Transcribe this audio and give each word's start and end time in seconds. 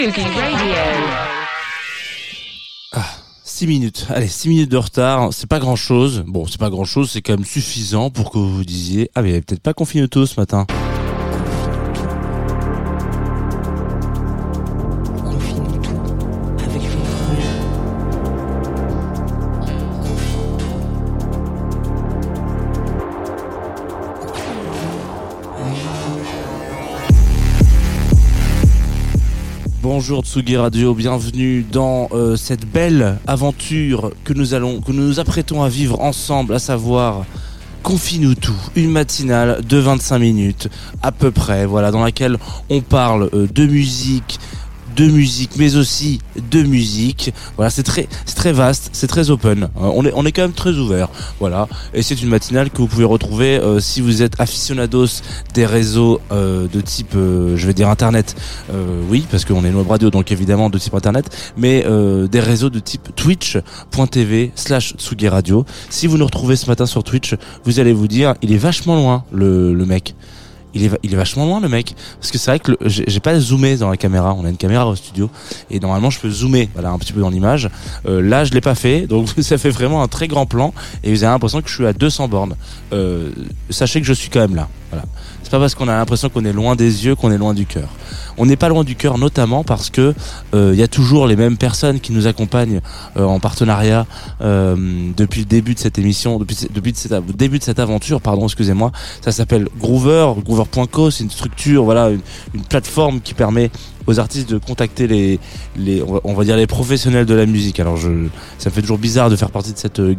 Radio 0.00 0.24
6 3.44 3.66
minutes. 3.66 4.06
Allez, 4.08 4.28
6 4.28 4.48
minutes 4.48 4.70
de 4.70 4.78
retard, 4.78 5.28
c'est 5.32 5.46
pas 5.46 5.58
grand 5.58 5.76
chose. 5.76 6.24
Bon, 6.26 6.46
c'est 6.46 6.58
pas 6.58 6.70
grand 6.70 6.86
chose, 6.86 7.10
c'est 7.10 7.20
quand 7.20 7.34
même 7.34 7.44
suffisant 7.44 8.08
pour 8.08 8.30
que 8.30 8.38
vous 8.38 8.48
vous 8.48 8.64
disiez 8.64 9.10
Ah, 9.14 9.20
mais 9.20 9.28
il 9.28 9.32
y 9.32 9.34
avait 9.34 9.42
peut-être 9.42 9.60
pas 9.62 9.74
Confinuto 9.74 10.24
ce 10.24 10.40
matin. 10.40 10.66
Bonjour 30.10 30.24
Tsugi 30.24 30.56
Radio, 30.56 30.92
bienvenue 30.92 31.62
dans 31.62 32.08
euh, 32.10 32.34
cette 32.34 32.66
belle 32.66 33.18
aventure 33.28 34.10
que 34.24 34.32
nous 34.32 34.54
allons, 34.54 34.80
que 34.80 34.90
nous 34.90 35.06
nous 35.06 35.20
apprêtons 35.20 35.62
à 35.62 35.68
vivre 35.68 36.00
ensemble, 36.00 36.52
à 36.52 36.58
savoir 36.58 37.26
Confine-nous 37.84 38.34
tout, 38.34 38.56
une 38.74 38.90
matinale 38.90 39.64
de 39.64 39.76
25 39.76 40.18
minutes 40.18 40.68
à 41.00 41.12
peu 41.12 41.30
près, 41.30 41.64
voilà, 41.64 41.92
dans 41.92 42.02
laquelle 42.02 42.38
on 42.70 42.80
parle 42.80 43.30
euh, 43.34 43.46
de 43.46 43.64
musique, 43.66 44.39
de 44.96 45.06
musique, 45.06 45.52
mais 45.56 45.76
aussi 45.76 46.20
de 46.50 46.62
musique. 46.62 47.32
Voilà, 47.56 47.70
c'est 47.70 47.82
très, 47.82 48.08
c'est 48.26 48.36
très 48.36 48.52
vaste, 48.52 48.90
c'est 48.92 49.06
très 49.06 49.30
open. 49.30 49.64
Euh, 49.64 49.68
on 49.76 50.04
est, 50.04 50.12
on 50.14 50.24
est 50.26 50.32
quand 50.32 50.42
même 50.42 50.52
très 50.52 50.72
ouvert. 50.72 51.08
Voilà, 51.38 51.68
et 51.94 52.02
c'est 52.02 52.20
une 52.22 52.28
matinale 52.28 52.70
que 52.70 52.78
vous 52.78 52.86
pouvez 52.86 53.04
retrouver 53.04 53.58
euh, 53.58 53.80
si 53.80 54.00
vous 54.00 54.22
êtes 54.22 54.40
aficionados 54.40 55.22
des 55.54 55.66
réseaux 55.66 56.20
euh, 56.32 56.66
de 56.68 56.80
type, 56.80 57.14
euh, 57.16 57.56
je 57.56 57.66
vais 57.66 57.74
dire 57.74 57.88
internet. 57.88 58.36
Euh, 58.72 59.02
oui, 59.08 59.24
parce 59.30 59.44
qu'on 59.44 59.64
est 59.64 59.68
une 59.68 59.76
web 59.76 59.88
radio, 59.88 60.10
donc 60.10 60.32
évidemment 60.32 60.70
de 60.70 60.78
type 60.78 60.94
internet, 60.94 61.26
mais 61.56 61.84
des 62.30 62.40
réseaux 62.40 62.70
de 62.70 62.78
type 62.78 63.14
twitch.tv 63.16 64.52
slash 64.54 64.94
Tsugi 64.96 65.28
Radio. 65.28 65.64
Si 65.88 66.06
vous 66.06 66.18
nous 66.18 66.24
retrouvez 66.24 66.56
ce 66.56 66.66
matin 66.66 66.86
sur 66.86 67.02
Twitch, 67.04 67.34
vous 67.64 67.80
allez 67.80 67.92
vous 67.92 68.08
dire, 68.08 68.34
il 68.42 68.52
est 68.52 68.58
vachement 68.58 68.96
loin, 68.96 69.24
le, 69.32 69.72
le 69.74 69.86
mec 69.86 70.14
il 70.74 70.84
est, 70.84 70.90
il 71.02 71.12
est 71.12 71.16
vachement 71.16 71.46
loin 71.46 71.60
le 71.60 71.68
mec. 71.68 71.94
Parce 72.18 72.30
que 72.30 72.38
c'est 72.38 72.50
vrai 72.50 72.60
que 72.60 72.72
j'ai 72.86 73.20
pas 73.20 73.38
zoomé 73.38 73.76
dans 73.76 73.90
la 73.90 73.96
caméra. 73.96 74.34
On 74.34 74.44
a 74.44 74.48
une 74.48 74.56
caméra 74.56 74.86
au 74.86 74.96
studio. 74.96 75.30
Et 75.70 75.80
normalement 75.80 76.10
je 76.10 76.20
peux 76.20 76.30
zoomer 76.30 76.68
voilà 76.74 76.90
un 76.90 76.98
petit 76.98 77.12
peu 77.12 77.20
dans 77.20 77.30
l'image. 77.30 77.68
Euh, 78.06 78.20
là 78.20 78.44
je 78.44 78.52
l'ai 78.52 78.60
pas 78.60 78.74
fait. 78.74 79.06
Donc 79.06 79.28
ça 79.40 79.58
fait 79.58 79.70
vraiment 79.70 80.02
un 80.02 80.08
très 80.08 80.28
grand 80.28 80.46
plan. 80.46 80.72
Et 81.02 81.10
vous 81.12 81.24
avez 81.24 81.32
l'impression 81.32 81.62
que 81.62 81.68
je 81.68 81.74
suis 81.74 81.86
à 81.86 81.92
200 81.92 82.28
bornes. 82.28 82.56
Euh, 82.92 83.30
sachez 83.70 84.00
que 84.00 84.06
je 84.06 84.12
suis 84.12 84.30
quand 84.30 84.40
même 84.40 84.54
là. 84.54 84.68
Voilà 84.90 85.04
c'est 85.42 85.50
pas 85.50 85.58
parce 85.58 85.74
qu'on 85.74 85.88
a 85.88 85.96
l'impression 85.96 86.28
qu'on 86.28 86.44
est 86.44 86.52
loin 86.52 86.76
des 86.76 87.06
yeux 87.06 87.14
qu'on 87.14 87.30
est 87.30 87.38
loin 87.38 87.54
du 87.54 87.66
cœur 87.66 87.88
on 88.38 88.46
n'est 88.46 88.56
pas 88.56 88.68
loin 88.68 88.84
du 88.84 88.96
cœur 88.96 89.18
notamment 89.18 89.64
parce 89.64 89.90
que 89.90 90.14
euh, 90.54 90.70
il 90.72 90.78
y 90.78 90.82
a 90.82 90.88
toujours 90.88 91.26
les 91.26 91.36
mêmes 91.36 91.56
personnes 91.56 92.00
qui 92.00 92.12
nous 92.12 92.26
accompagnent 92.26 92.80
euh, 93.16 93.24
en 93.24 93.40
partenariat 93.40 94.06
euh, 94.40 94.76
depuis 95.16 95.40
le 95.40 95.46
début 95.46 95.74
de 95.74 95.78
cette 95.78 95.98
émission 95.98 96.38
depuis 96.38 96.56
depuis 96.72 96.92
cette, 96.94 97.14
début 97.36 97.58
de 97.58 97.64
cette 97.64 97.78
aventure 97.78 98.20
pardon 98.20 98.44
excusez-moi 98.44 98.92
ça 99.20 99.32
s'appelle 99.32 99.68
Groover, 99.78 100.32
Groover.co, 100.44 101.10
c'est 101.10 101.24
une 101.24 101.30
structure, 101.30 101.84
voilà, 101.84 102.10
une, 102.10 102.20
une 102.54 102.64
plateforme 102.64 103.20
qui 103.20 103.34
permet 103.34 103.70
aux 104.06 104.18
artistes 104.18 104.50
de 104.50 104.58
contacter 104.58 105.06
les, 105.06 105.38
les 105.76 106.02
on 106.24 106.34
va 106.34 106.44
dire 106.44 106.56
les 106.56 106.66
professionnels 106.66 107.26
de 107.26 107.34
la 107.34 107.46
musique. 107.46 107.80
Alors 107.80 107.96
je, 107.96 108.26
ça 108.58 108.70
me 108.70 108.74
fait 108.74 108.80
toujours 108.80 108.98
bizarre 108.98 109.30
de 109.30 109.36
faire 109.36 109.50
partie 109.50 109.72
de 109.72 109.78
cette 109.78 110.00
euh, 110.00 110.16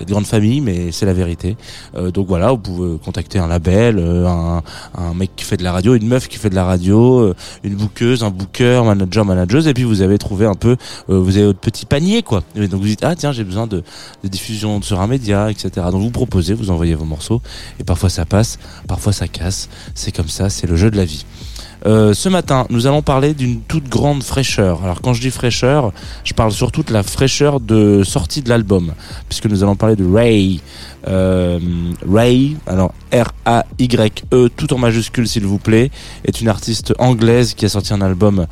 cette 0.00 0.08
grande 0.08 0.26
famille, 0.26 0.62
mais 0.62 0.92
c'est 0.92 1.04
la 1.04 1.12
vérité. 1.12 1.56
Euh, 1.94 2.10
donc 2.10 2.26
voilà, 2.26 2.50
vous 2.52 2.58
pouvez 2.58 2.98
contacter 2.98 3.38
un 3.38 3.46
label, 3.46 3.96
euh, 3.98 4.26
un, 4.26 5.14
mec 5.14 5.30
qui 5.36 5.44
fait 5.44 5.58
de 5.58 5.62
la 5.62 5.72
radio, 5.72 5.94
une 5.94 6.08
meuf 6.08 6.26
qui 6.26 6.38
fait 6.38 6.48
de 6.48 6.54
la 6.54 6.64
radio, 6.64 7.20
euh, 7.20 7.34
une 7.64 7.74
bookeuse, 7.74 8.24
un 8.24 8.30
booker, 8.30 8.82
manager, 8.84 9.26
manageuse, 9.26 9.68
et 9.68 9.74
puis 9.74 9.84
vous 9.84 10.00
avez 10.00 10.16
trouvé 10.16 10.46
un 10.46 10.54
peu, 10.54 10.76
vous 11.08 11.36
avez 11.36 11.46
votre 11.46 11.58
petit 11.58 11.84
panier 11.84 12.22
quoi. 12.22 12.42
Donc 12.56 12.80
vous 12.80 12.86
dites 12.86 13.04
ah 13.04 13.14
tiens 13.14 13.32
j'ai 13.32 13.44
besoin 13.44 13.66
de, 13.66 13.82
de 14.24 14.28
diffusion 14.28 14.80
sur 14.80 15.00
un 15.00 15.06
média, 15.06 15.50
etc. 15.50 15.70
Donc 15.92 16.00
vous 16.00 16.10
proposez, 16.10 16.54
vous 16.54 16.70
envoyez 16.70 16.94
vos 16.94 17.04
morceaux, 17.04 17.42
et 17.78 17.84
parfois 17.84 18.08
ça 18.08 18.24
passe, 18.24 18.58
parfois 18.88 19.12
ça 19.12 19.28
casse. 19.28 19.68
C'est 19.94 20.12
comme 20.12 20.28
ça, 20.28 20.48
c'est 20.48 20.66
le 20.66 20.76
jeu 20.76 20.90
de 20.90 20.96
la 20.96 21.04
vie. 21.04 21.26
Euh, 21.86 22.12
ce 22.12 22.28
matin, 22.28 22.66
nous 22.70 22.86
allons 22.86 23.02
parler 23.02 23.34
d'une 23.34 23.60
toute 23.60 23.88
grande 23.88 24.22
fraîcheur. 24.22 24.84
Alors 24.84 25.00
quand 25.00 25.14
je 25.14 25.20
dis 25.20 25.30
fraîcheur, 25.30 25.92
je 26.24 26.34
parle 26.34 26.52
surtout 26.52 26.82
de 26.82 26.92
la 26.92 27.02
fraîcheur 27.02 27.60
de 27.60 28.02
sortie 28.04 28.42
de 28.42 28.48
l'album, 28.48 28.92
puisque 29.28 29.46
nous 29.46 29.62
allons 29.62 29.76
parler 29.76 29.96
de 29.96 30.04
Ray. 30.04 30.60
Euh, 31.08 31.58
Ray, 32.06 32.56
alors 32.66 32.92
R-A-Y-E, 33.12 34.48
tout 34.56 34.72
en 34.74 34.78
majuscule 34.78 35.26
s'il 35.26 35.46
vous 35.46 35.58
plaît, 35.58 35.90
est 36.24 36.40
une 36.40 36.48
artiste 36.48 36.92
anglaise 36.98 37.54
qui 37.54 37.64
a 37.64 37.68
sorti 37.68 37.94
un 37.94 38.02
album 38.02 38.46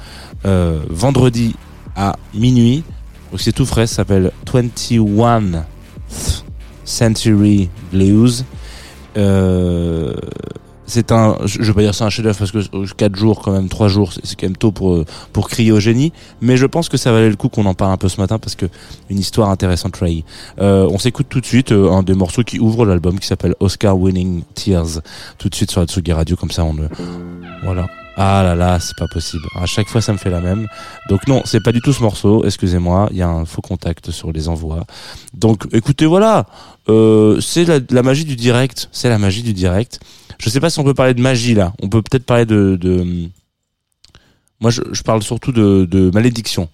euh, 0.46 0.80
vendredi 0.88 1.54
à 1.96 2.16
minuit. 2.34 2.82
Donc 3.30 3.40
c'est 3.40 3.52
tout 3.52 3.66
frais, 3.66 3.86
ça 3.86 3.96
s'appelle 3.96 4.32
21 4.50 5.64
Century 6.84 7.68
Blues. 7.92 8.44
Euh, 9.16 10.14
c'est 10.88 11.12
un, 11.12 11.36
je 11.44 11.62
vais 11.62 11.72
pas 11.74 11.82
dire 11.82 11.94
c'est 11.94 12.04
un 12.04 12.10
chef-d'œuvre 12.10 12.38
parce 12.38 12.50
que 12.50 12.92
4 12.94 13.14
jours 13.14 13.40
quand 13.40 13.52
même, 13.52 13.68
3 13.68 13.88
jours, 13.88 14.12
c'est 14.12 14.24
c'est 14.24 14.38
quand 14.40 14.46
même 14.46 14.56
tôt 14.56 14.72
pour 14.72 14.94
euh, 14.94 15.04
pour 15.32 15.48
crier 15.48 15.70
au 15.70 15.80
génie. 15.80 16.12
Mais 16.40 16.56
je 16.56 16.66
pense 16.66 16.88
que 16.88 16.96
ça 16.96 17.12
valait 17.12 17.28
le 17.28 17.36
coup 17.36 17.48
qu'on 17.48 17.66
en 17.66 17.74
parle 17.74 17.92
un 17.92 17.96
peu 17.96 18.08
ce 18.08 18.20
matin 18.20 18.38
parce 18.38 18.54
que 18.54 18.66
une 19.10 19.18
histoire 19.18 19.50
intéressante, 19.50 19.96
Ray. 19.96 20.24
Euh, 20.60 20.88
on 20.90 20.98
s'écoute 20.98 21.26
tout 21.28 21.40
de 21.40 21.46
suite 21.46 21.72
euh, 21.72 21.90
un 21.90 22.02
des 22.02 22.14
morceaux 22.14 22.42
qui 22.42 22.58
ouvre 22.58 22.86
l'album 22.86 23.18
qui 23.18 23.26
s'appelle 23.26 23.54
Oscar 23.60 23.98
Winning 23.98 24.42
Tears. 24.54 25.00
Tout 25.38 25.48
de 25.48 25.54
suite 25.54 25.70
sur 25.70 25.80
la 25.80 25.86
Tsugi 25.86 26.12
Radio 26.12 26.36
comme 26.36 26.50
ça 26.50 26.64
on 26.64 26.74
le, 26.74 26.88
voilà. 27.62 27.86
Ah 28.20 28.42
là 28.42 28.56
là, 28.56 28.80
c'est 28.80 28.96
pas 28.96 29.06
possible. 29.06 29.44
À 29.54 29.66
chaque 29.66 29.86
fois, 29.86 30.00
ça 30.00 30.12
me 30.12 30.18
fait 30.18 30.30
la 30.30 30.40
même. 30.40 30.66
Donc 31.08 31.28
non, 31.28 31.42
c'est 31.44 31.62
pas 31.62 31.70
du 31.70 31.80
tout 31.80 31.92
ce 31.92 32.02
morceau. 32.02 32.44
Excusez-moi, 32.44 33.08
il 33.12 33.18
y 33.18 33.22
a 33.22 33.28
un 33.28 33.44
faux 33.44 33.62
contact 33.62 34.10
sur 34.10 34.32
les 34.32 34.48
envois. 34.48 34.84
Donc 35.34 35.68
écoutez, 35.72 36.04
voilà, 36.04 36.46
euh, 36.88 37.40
c'est 37.40 37.64
la, 37.64 37.78
la 37.90 38.02
magie 38.02 38.24
du 38.24 38.34
direct. 38.34 38.88
C'est 38.90 39.08
la 39.08 39.18
magie 39.18 39.44
du 39.44 39.52
direct. 39.52 40.00
Je 40.38 40.48
sais 40.50 40.60
pas 40.60 40.70
si 40.70 40.78
on 40.78 40.84
peut 40.84 40.94
parler 40.94 41.14
de 41.14 41.20
magie 41.20 41.54
là. 41.54 41.72
On 41.82 41.88
peut 41.88 42.02
peut-être 42.02 42.24
parler 42.24 42.46
de, 42.46 42.76
de... 42.80 43.28
Moi, 44.60 44.70
je, 44.70 45.02
parle 45.02 45.22
surtout 45.22 45.52
de, 45.52 45.84
de 45.84 46.10
malédiction. 46.12 46.68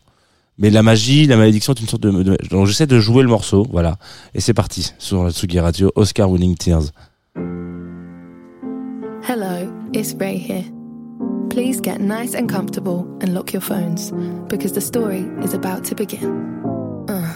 Mais 0.59 0.71
la 0.71 0.83
magie, 0.83 1.27
la 1.27 1.37
malédiction 1.37 1.73
est 1.75 1.81
une 1.81 1.89
sorte 1.89 2.03
de. 2.03 2.11
de- 2.23 2.39
donc 2.49 2.67
j'essaie 2.67 2.87
de 2.87 3.00
jouer 3.00 3.23
le 3.23 3.29
morceau, 3.29 3.67
voilà. 3.71 3.97
Et 4.35 4.41
c'est 4.41 4.55
parti 4.55 4.93
sur 4.99 5.25
la 5.25 5.31
Tsugi 5.33 5.59
Radio. 5.59 5.91
Oscar 5.97 6.31
Winning 6.31 6.56
Tears. 6.56 6.93
Hello, 9.27 9.73
it's 9.93 10.15
Ray 10.21 10.37
here. 10.39 10.65
Please 11.50 11.81
get 11.81 11.99
nice 11.99 12.35
and 12.37 12.47
comfortable 12.49 13.05
and 13.21 13.35
lock 13.35 13.53
your 13.53 13.62
phones 13.62 14.12
because 14.49 14.73
the 14.73 14.81
story 14.81 15.25
is 15.43 15.55
about 15.55 15.83
to 15.89 15.94
begin. 15.94 16.31
Uh, 17.09 17.33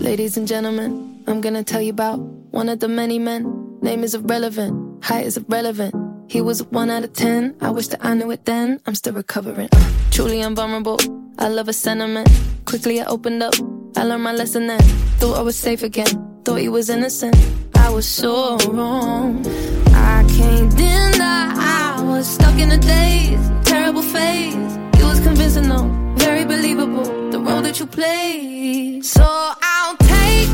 ladies 0.00 0.38
and 0.38 0.46
gentlemen, 0.46 1.22
I'm 1.26 1.40
gonna 1.42 1.62
tell 1.64 1.82
you 1.82 1.90
about 1.90 2.18
one 2.50 2.68
of 2.70 2.78
the 2.80 2.88
many 2.88 3.18
men. 3.18 3.63
Name 3.84 4.02
is 4.02 4.14
irrelevant, 4.14 5.04
height 5.04 5.26
is 5.26 5.36
irrelevant. 5.36 5.94
He 6.26 6.40
was 6.40 6.62
a 6.62 6.64
one 6.64 6.88
out 6.88 7.04
of 7.04 7.12
ten. 7.12 7.54
I 7.60 7.68
wish 7.68 7.88
that 7.88 8.02
I 8.02 8.14
knew 8.14 8.30
it 8.30 8.46
then. 8.46 8.80
I'm 8.86 8.94
still 8.94 9.12
recovering. 9.12 9.68
Truly 10.10 10.40
invulnerable. 10.40 10.98
I 11.38 11.48
love 11.48 11.68
a 11.68 11.74
sentiment. 11.74 12.26
Quickly 12.64 12.98
I 13.02 13.04
opened 13.04 13.42
up. 13.42 13.52
I 13.94 14.04
learned 14.04 14.22
my 14.22 14.32
lesson 14.32 14.68
then. 14.68 14.80
Thought 15.20 15.36
I 15.36 15.42
was 15.42 15.54
safe 15.54 15.82
again. 15.82 16.40
Thought 16.46 16.60
he 16.60 16.70
was 16.70 16.88
innocent. 16.88 17.36
I 17.74 17.90
was 17.90 18.08
so 18.08 18.56
wrong. 18.68 19.44
I 19.92 20.24
can't 20.34 20.74
deny 20.74 21.52
I 21.54 22.02
was 22.02 22.26
stuck 22.26 22.58
in 22.58 22.70
a 22.70 22.78
daze, 22.78 23.50
terrible 23.66 24.00
phase. 24.00 24.78
He 24.96 25.02
was 25.04 25.20
convincing, 25.20 25.68
no, 25.68 25.90
very 26.16 26.46
believable. 26.46 27.30
The 27.30 27.38
role 27.38 27.60
that 27.60 27.78
you 27.78 27.84
play. 27.84 29.02
So 29.02 29.22
I'll 29.22 29.96
take 29.98 30.48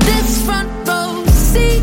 this 0.00 0.44
front 0.44 0.68
row 0.88 1.24
seat, 1.26 1.82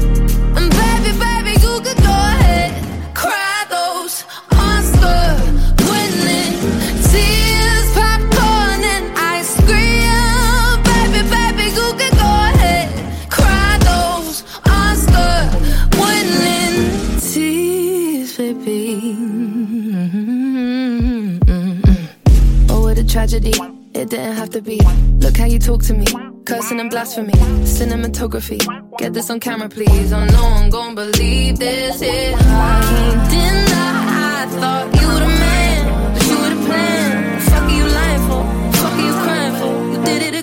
It 24.56 24.64
didn't 24.64 24.86
have 24.86 24.88
to 24.88 25.20
be. 25.20 25.26
Look 25.26 25.38
how 25.38 25.46
you 25.46 25.60
talk 25.60 25.84
to 25.84 25.94
me. 25.94 26.06
Cursing 26.46 26.80
and 26.80 26.90
blasphemy. 26.90 27.34
Cinematography. 27.64 28.60
Get 28.98 29.14
this 29.14 29.30
on 29.30 29.40
camera, 29.40 29.68
please. 29.68 30.14
Oh, 30.14 30.26
no 30.26 30.44
one 30.44 30.70
gon' 30.70 30.96
believe 30.96 31.60
this. 31.60 32.02
Yeah. 32.02 32.36
I 32.38 32.82
can't 32.90 33.30
deny. 33.32 33.96
I 34.34 34.46
thought 34.60 35.02
you 35.02 35.08
were 35.08 35.20
the 35.20 35.28
man. 35.28 36.14
But 36.14 36.28
you 36.28 36.38
were 36.40 36.50
the 36.50 36.66
plan. 36.68 37.42
Fuck 37.42 37.64
are 37.64 37.70
you 37.70 37.86
lying 37.86 38.22
for? 38.30 38.44
Fuck 38.78 38.94
are 38.94 39.06
you 39.06 39.14
crying 39.26 39.56
for? 39.60 39.74
You 39.92 40.06
did 40.06 40.22
it 40.22 40.35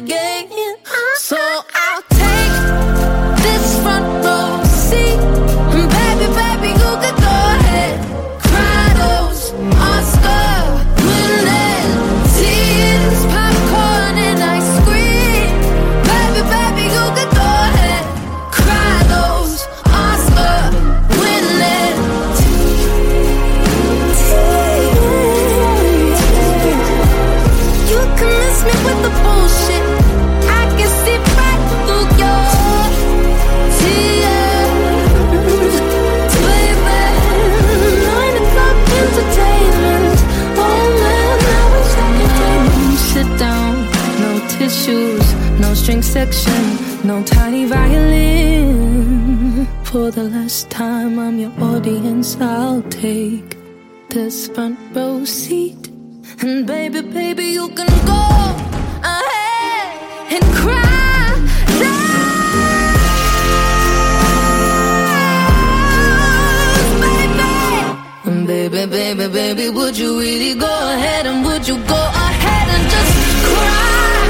you 70.12 70.20
really 70.20 70.54
go 70.54 70.66
ahead 70.66 71.26
and 71.26 71.44
would 71.44 71.66
you 71.66 71.76
go 71.76 72.02
ahead 72.24 72.68
and 72.74 72.90
just 72.94 73.16
cry? 73.48 74.22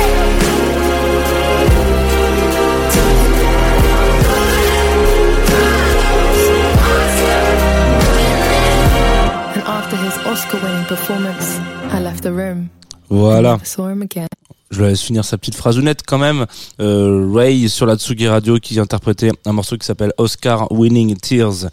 And 9.55 9.63
after 9.77 9.95
his 9.95 10.17
Oscar 10.25 10.57
winning 10.63 10.85
performance, 10.85 11.47
I 11.95 11.99
left 11.99 12.23
the 12.23 12.33
room. 12.33 12.69
Voilà. 13.09 13.51
Never 13.53 13.65
saw 13.65 13.87
him 13.87 14.01
again. 14.01 14.27
Je 14.73 14.81
la 14.81 14.89
laisse 14.89 15.01
finir 15.01 15.23
sa 15.23 15.37
petite 15.37 15.55
phraseonnette 15.55 16.01
quand 16.05 16.17
même. 16.17 16.45
Euh, 16.81 17.29
Ray 17.31 17.69
sur 17.69 17.85
la 17.85 17.95
Tsugi 17.95 18.27
Radio 18.27 18.57
qui 18.57 18.79
interprétait 18.79 19.31
un 19.45 19.53
morceau 19.53 19.77
qui 19.77 19.85
s'appelle 19.85 20.11
Oscar 20.17 20.71
Winning 20.71 21.15
Tears. 21.15 21.69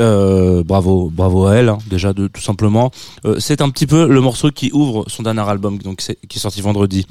Euh, 0.00 0.62
bravo, 0.62 1.10
bravo 1.10 1.46
à 1.46 1.54
elle 1.54 1.70
hein, 1.70 1.78
déjà 1.88 2.12
de 2.12 2.28
tout 2.28 2.42
simplement. 2.42 2.90
Euh, 3.24 3.36
c'est 3.38 3.62
un 3.62 3.70
petit 3.70 3.86
peu 3.86 4.06
le 4.06 4.20
morceau 4.20 4.50
qui 4.50 4.70
ouvre 4.74 5.04
son 5.08 5.22
dernier 5.22 5.48
album 5.48 5.78
donc 5.78 5.98
qui 6.28 6.38
est 6.38 6.40
sorti 6.40 6.60
vendredi. 6.60 7.06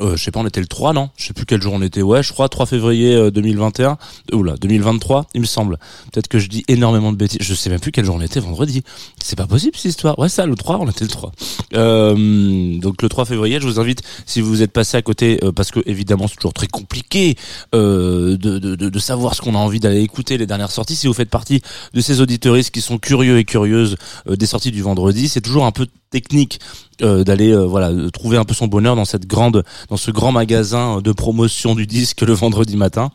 Euh, 0.00 0.16
je 0.16 0.22
sais 0.22 0.30
pas, 0.30 0.40
on 0.40 0.46
était 0.46 0.60
le 0.60 0.66
3, 0.66 0.92
non? 0.92 1.10
Je 1.16 1.26
sais 1.26 1.32
plus 1.32 1.44
quel 1.44 1.60
jour 1.60 1.72
on 1.72 1.82
était. 1.82 2.02
Ouais, 2.02 2.22
je 2.22 2.32
crois 2.32 2.48
3 2.48 2.66
février 2.66 3.14
euh, 3.14 3.30
2021. 3.30 3.98
Euh, 4.32 4.36
Oula, 4.36 4.54
2023, 4.60 5.26
il 5.34 5.40
me 5.40 5.46
semble. 5.46 5.78
Peut-être 6.12 6.28
que 6.28 6.38
je 6.38 6.48
dis 6.48 6.64
énormément 6.68 7.12
de 7.12 7.16
bêtises. 7.16 7.40
Je 7.40 7.54
sais 7.54 7.68
même 7.70 7.80
plus 7.80 7.90
quel 7.90 8.04
jour 8.04 8.16
on 8.16 8.20
était 8.20 8.40
vendredi. 8.40 8.82
C'est 9.22 9.36
pas 9.36 9.46
possible 9.46 9.76
cette 9.76 9.90
histoire. 9.90 10.18
Ouais, 10.18 10.28
ça, 10.28 10.46
le 10.46 10.54
3, 10.54 10.78
on 10.78 10.88
était 10.88 11.04
le 11.04 11.10
3. 11.10 11.32
Euh, 11.74 12.78
donc 12.78 13.02
le 13.02 13.08
3 13.08 13.24
février, 13.24 13.60
je 13.60 13.66
vous 13.66 13.80
invite, 13.80 14.02
si 14.26 14.40
vous 14.40 14.62
êtes 14.62 14.72
passé 14.72 14.96
à 14.96 15.02
côté, 15.02 15.40
parce 15.54 15.70
que 15.70 15.80
évidemment 15.86 16.28
c'est 16.28 16.36
toujours 16.36 16.54
très 16.54 16.66
compliqué 16.66 17.36
de, 17.72 18.36
de, 18.36 18.58
de, 18.58 18.98
savoir 18.98 19.34
ce 19.34 19.42
qu'on 19.42 19.54
a 19.54 19.58
envie 19.58 19.80
d'aller 19.80 20.00
écouter 20.00 20.38
les 20.38 20.46
dernières 20.46 20.70
sorties. 20.70 20.96
Si 20.96 21.06
vous 21.06 21.12
faites 21.12 21.30
partie 21.30 21.60
de 21.94 22.00
ces 22.00 22.20
auditeuristes 22.20 22.70
qui 22.70 22.80
sont 22.80 22.98
curieux 22.98 23.38
et 23.38 23.44
curieuses 23.44 23.96
des 24.28 24.46
sorties 24.46 24.70
du 24.70 24.82
vendredi, 24.82 25.28
c'est 25.28 25.40
toujours 25.40 25.66
un 25.66 25.72
peu 25.72 25.86
technique 26.10 26.60
euh, 27.02 27.24
d'aller 27.24 27.52
euh, 27.52 27.64
voilà 27.66 27.90
trouver 28.10 28.36
un 28.36 28.44
peu 28.44 28.54
son 28.54 28.66
bonheur 28.66 28.96
dans 28.96 29.04
cette 29.04 29.26
grande 29.26 29.64
dans 29.88 29.96
ce 29.96 30.10
grand 30.10 30.32
magasin 30.32 31.00
de 31.00 31.12
promotion 31.12 31.74
du 31.74 31.86
disque 31.86 32.22
le 32.22 32.32
vendredi 32.32 32.76
matin. 32.76 33.10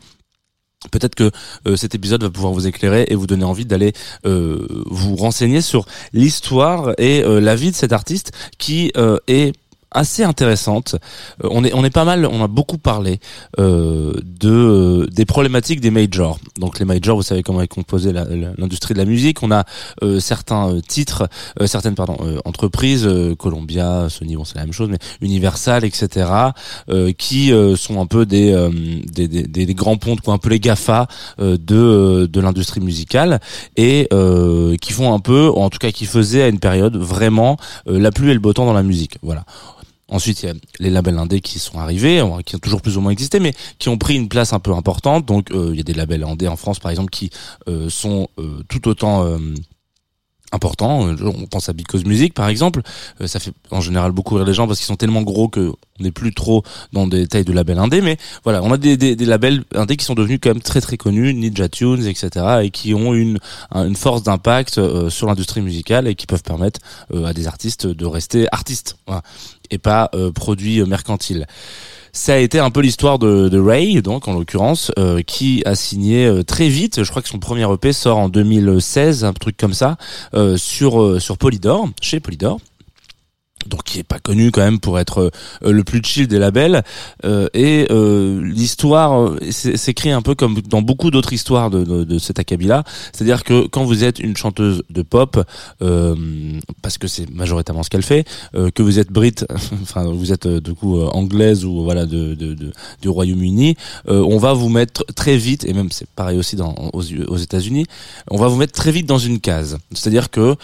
Peut-être 0.90 1.14
que 1.14 1.30
euh, 1.66 1.76
cet 1.76 1.94
épisode 1.94 2.22
va 2.22 2.30
pouvoir 2.30 2.52
vous 2.52 2.66
éclairer 2.66 3.06
et 3.08 3.14
vous 3.14 3.26
donner 3.26 3.44
envie 3.44 3.64
d'aller 3.64 3.92
euh, 4.26 4.66
vous 4.86 5.16
renseigner 5.16 5.60
sur 5.60 5.86
l'histoire 6.12 6.92
et 6.98 7.22
euh, 7.22 7.40
la 7.40 7.56
vie 7.56 7.70
de 7.70 7.76
cet 7.76 7.92
artiste 7.92 8.32
qui 8.58 8.92
euh, 8.96 9.18
est 9.26 9.54
assez 9.94 10.22
intéressante. 10.24 10.96
Euh, 11.42 11.48
on 11.50 11.64
est 11.64 11.72
on 11.72 11.84
est 11.84 11.90
pas 11.90 12.04
mal, 12.04 12.26
on 12.26 12.42
a 12.42 12.48
beaucoup 12.48 12.78
parlé 12.78 13.20
euh, 13.58 14.12
de 14.24 14.50
euh, 14.50 15.06
des 15.06 15.24
problématiques 15.24 15.80
des 15.80 15.90
majors. 15.90 16.38
Donc 16.58 16.78
les 16.78 16.84
majors, 16.84 17.16
vous 17.16 17.22
savez 17.22 17.42
comment 17.42 17.62
est 17.62 17.68
composée 17.68 18.12
l'industrie 18.12 18.94
de 18.94 18.98
la 18.98 19.04
musique. 19.04 19.42
On 19.42 19.50
a 19.50 19.64
euh, 20.02 20.20
certains 20.20 20.68
euh, 20.74 20.80
titres, 20.80 21.28
euh, 21.60 21.66
certaines 21.66 21.94
pardon 21.94 22.16
entreprises, 22.44 23.08
Columbia, 23.38 24.08
Sony, 24.08 24.36
bon 24.36 24.44
c'est 24.44 24.56
la 24.56 24.62
même 24.64 24.72
chose, 24.72 24.88
mais 24.90 24.98
Universal, 25.20 25.84
etc. 25.84 26.26
qui 27.18 27.52
sont 27.76 28.00
un 28.00 28.06
peu 28.06 28.26
des, 28.26 28.54
des, 29.12 29.28
des, 29.28 29.42
des- 29.66 29.74
grands 29.74 29.96
pontes, 29.96 30.20
quoi, 30.20 30.34
un 30.34 30.38
peu 30.38 30.50
les 30.50 30.60
Gafa 30.60 31.06
de 31.38 32.26
de 32.26 32.40
l'industrie 32.40 32.80
musicale 32.80 33.40
et 33.76 34.08
qui 34.80 34.92
font 34.92 35.14
un 35.14 35.20
peu, 35.20 35.50
en 35.50 35.70
tout 35.70 35.78
cas 35.78 35.90
qui 35.90 36.06
faisaient 36.06 36.42
à 36.42 36.48
une 36.48 36.58
période 36.60 36.96
vraiment 36.96 37.56
la 37.86 38.10
pluie 38.10 38.30
et 38.30 38.34
le 38.34 38.40
beau 38.40 38.52
temps 38.52 38.66
dans 38.66 38.72
la 38.72 38.82
musique. 38.82 39.18
Voilà. 39.22 39.44
Ensuite, 40.08 40.42
il 40.42 40.46
y 40.46 40.50
a 40.50 40.54
les 40.80 40.90
labels 40.90 41.16
indés 41.16 41.40
qui 41.40 41.58
sont 41.58 41.78
arrivés, 41.78 42.22
qui 42.44 42.56
ont 42.56 42.58
toujours 42.58 42.82
plus 42.82 42.96
ou 42.98 43.00
moins 43.00 43.10
existé, 43.10 43.40
mais 43.40 43.54
qui 43.78 43.88
ont 43.88 43.96
pris 43.96 44.16
une 44.16 44.28
place 44.28 44.52
un 44.52 44.60
peu 44.60 44.72
importante. 44.72 45.24
Donc, 45.24 45.50
euh, 45.50 45.70
il 45.72 45.76
y 45.76 45.80
a 45.80 45.84
des 45.84 45.94
labels 45.94 46.24
indés 46.24 46.48
en 46.48 46.56
France, 46.56 46.78
par 46.78 46.90
exemple, 46.90 47.10
qui 47.10 47.30
euh, 47.68 47.88
sont 47.88 48.28
euh, 48.38 48.62
tout 48.68 48.86
autant 48.88 49.24
importants. 50.54 51.06
Euh, 51.08 51.16
On 51.24 51.46
pense 51.46 51.68
à 51.68 51.72
Because 51.72 52.04
Music, 52.04 52.32
par 52.32 52.48
exemple. 52.48 52.80
Euh, 53.20 53.26
ça 53.26 53.40
fait 53.40 53.52
en 53.70 53.80
général 53.80 54.12
beaucoup 54.12 54.36
rire 54.36 54.44
les 54.46 54.54
gens 54.54 54.66
parce 54.66 54.78
qu'ils 54.78 54.86
sont 54.86 54.96
tellement 54.96 55.22
gros 55.22 55.48
que 55.48 55.72
on 56.00 56.02
n'est 56.02 56.10
plus 56.10 56.34
trop 56.34 56.62
dans 56.92 57.06
des 57.06 57.26
tailles 57.28 57.44
de 57.44 57.52
labels 57.52 57.78
indés. 57.78 58.00
Mais 58.00 58.16
voilà, 58.42 58.62
on 58.62 58.72
a 58.72 58.76
des, 58.76 59.14
labels 59.16 59.62
indés 59.74 59.96
qui 59.96 60.04
sont 60.04 60.14
devenus 60.14 60.38
quand 60.42 60.50
même 60.50 60.62
très 60.62 60.80
très 60.80 60.96
connus, 60.96 61.34
Ninja 61.34 61.68
Tunes, 61.68 62.06
etc., 62.06 62.30
et 62.64 62.70
qui 62.70 62.94
ont 62.94 63.14
une, 63.14 63.38
un- 63.70 63.86
une 63.86 63.94
force 63.96 64.22
d'impact 64.22 64.78
euh, 64.78 65.10
sur 65.10 65.26
l'industrie 65.28 65.60
musicale 65.60 66.08
et 66.08 66.14
qui 66.14 66.26
peuvent 66.26 66.42
permettre 66.42 66.80
à 67.24 67.32
des 67.32 67.46
artistes 67.46 67.86
de 67.86 68.06
rester 68.06 68.46
artistes. 68.50 68.96
Et 69.70 69.78
pas 69.78 70.10
euh, 70.14 70.30
produit 70.30 70.80
euh, 70.80 70.86
mercantile. 70.86 71.46
Ça 72.16 72.34
a 72.34 72.36
été 72.36 72.60
un 72.60 72.70
peu 72.70 72.80
l'histoire 72.80 73.18
de, 73.18 73.58
Ray, 73.58 74.00
donc 74.00 74.28
en 74.28 74.34
l'occurrence, 74.34 74.92
euh, 75.00 75.20
qui 75.22 75.64
a 75.66 75.74
signé 75.74 76.26
euh, 76.26 76.44
très 76.44 76.68
vite. 76.68 77.02
Je 77.02 77.10
crois 77.10 77.22
que 77.22 77.28
son 77.28 77.40
premier 77.40 77.68
EP 77.70 77.92
sort 77.92 78.18
en 78.18 78.28
2016, 78.28 79.24
un 79.24 79.32
truc 79.32 79.56
comme 79.56 79.74
ça, 79.74 79.96
euh, 80.32 80.56
sur 80.56 81.20
sur 81.20 81.36
Polydor, 81.36 81.88
chez 82.00 82.20
Polydor. 82.20 82.60
Donc 83.68 83.84
qui 83.84 83.98
est 83.98 84.02
pas 84.04 84.18
connu 84.18 84.50
quand 84.50 84.62
même 84.62 84.80
pour 84.80 84.98
être 84.98 85.30
euh, 85.64 85.72
le 85.72 85.84
plus 85.84 86.02
chill 86.04 86.26
des 86.28 86.38
labels. 86.38 86.82
Euh, 87.24 87.48
et 87.54 87.86
euh, 87.90 88.42
l'histoire 88.44 89.18
euh, 89.20 89.38
s'écrit 89.50 90.10
un 90.10 90.22
peu 90.22 90.34
comme 90.34 90.60
dans 90.68 90.82
beaucoup 90.82 91.10
d'autres 91.10 91.32
histoires 91.32 91.70
de, 91.70 91.84
de, 91.84 92.04
de 92.04 92.18
cet 92.18 92.38
acabit 92.38 92.66
là 92.66 92.84
c'est-à-dire 93.12 93.44
que 93.44 93.66
quand 93.66 93.84
vous 93.84 94.04
êtes 94.04 94.18
une 94.18 94.36
chanteuse 94.36 94.82
de 94.90 95.02
pop 95.02 95.38
euh, 95.82 96.14
parce 96.82 96.98
que 96.98 97.06
c'est 97.08 97.28
majoritairement 97.30 97.82
ce 97.82 97.90
qu'elle 97.90 98.02
fait 98.02 98.24
euh, 98.54 98.70
que 98.70 98.82
vous 98.82 98.98
êtes 98.98 99.10
brit 99.10 99.34
enfin 99.82 100.04
vous 100.04 100.32
êtes 100.32 100.46
du 100.46 100.74
coup 100.74 101.00
anglaise 101.00 101.64
ou 101.64 101.82
voilà 101.84 102.06
de, 102.06 102.34
de, 102.34 102.54
de- 102.54 102.72
du 103.00 103.08
Royaume-Uni 103.08 103.76
on 104.06 104.38
va 104.38 104.52
vous 104.52 104.68
mettre 104.68 105.04
très 105.14 105.36
vite 105.36 105.64
et 105.64 105.72
même 105.72 105.90
c'est 105.90 106.08
pareil 106.16 106.38
aussi 106.38 106.56
dans 106.56 106.74
aux, 106.92 107.02
aux 107.28 107.36
États-Unis 107.36 107.86
on 108.30 108.36
va 108.36 108.48
vous 108.48 108.56
mettre 108.56 108.72
très 108.72 108.90
vite 108.92 109.06
dans 109.06 109.18
une 109.18 109.40
case. 109.40 109.78
C'est-à-dire 109.92 110.30
que 110.30 110.54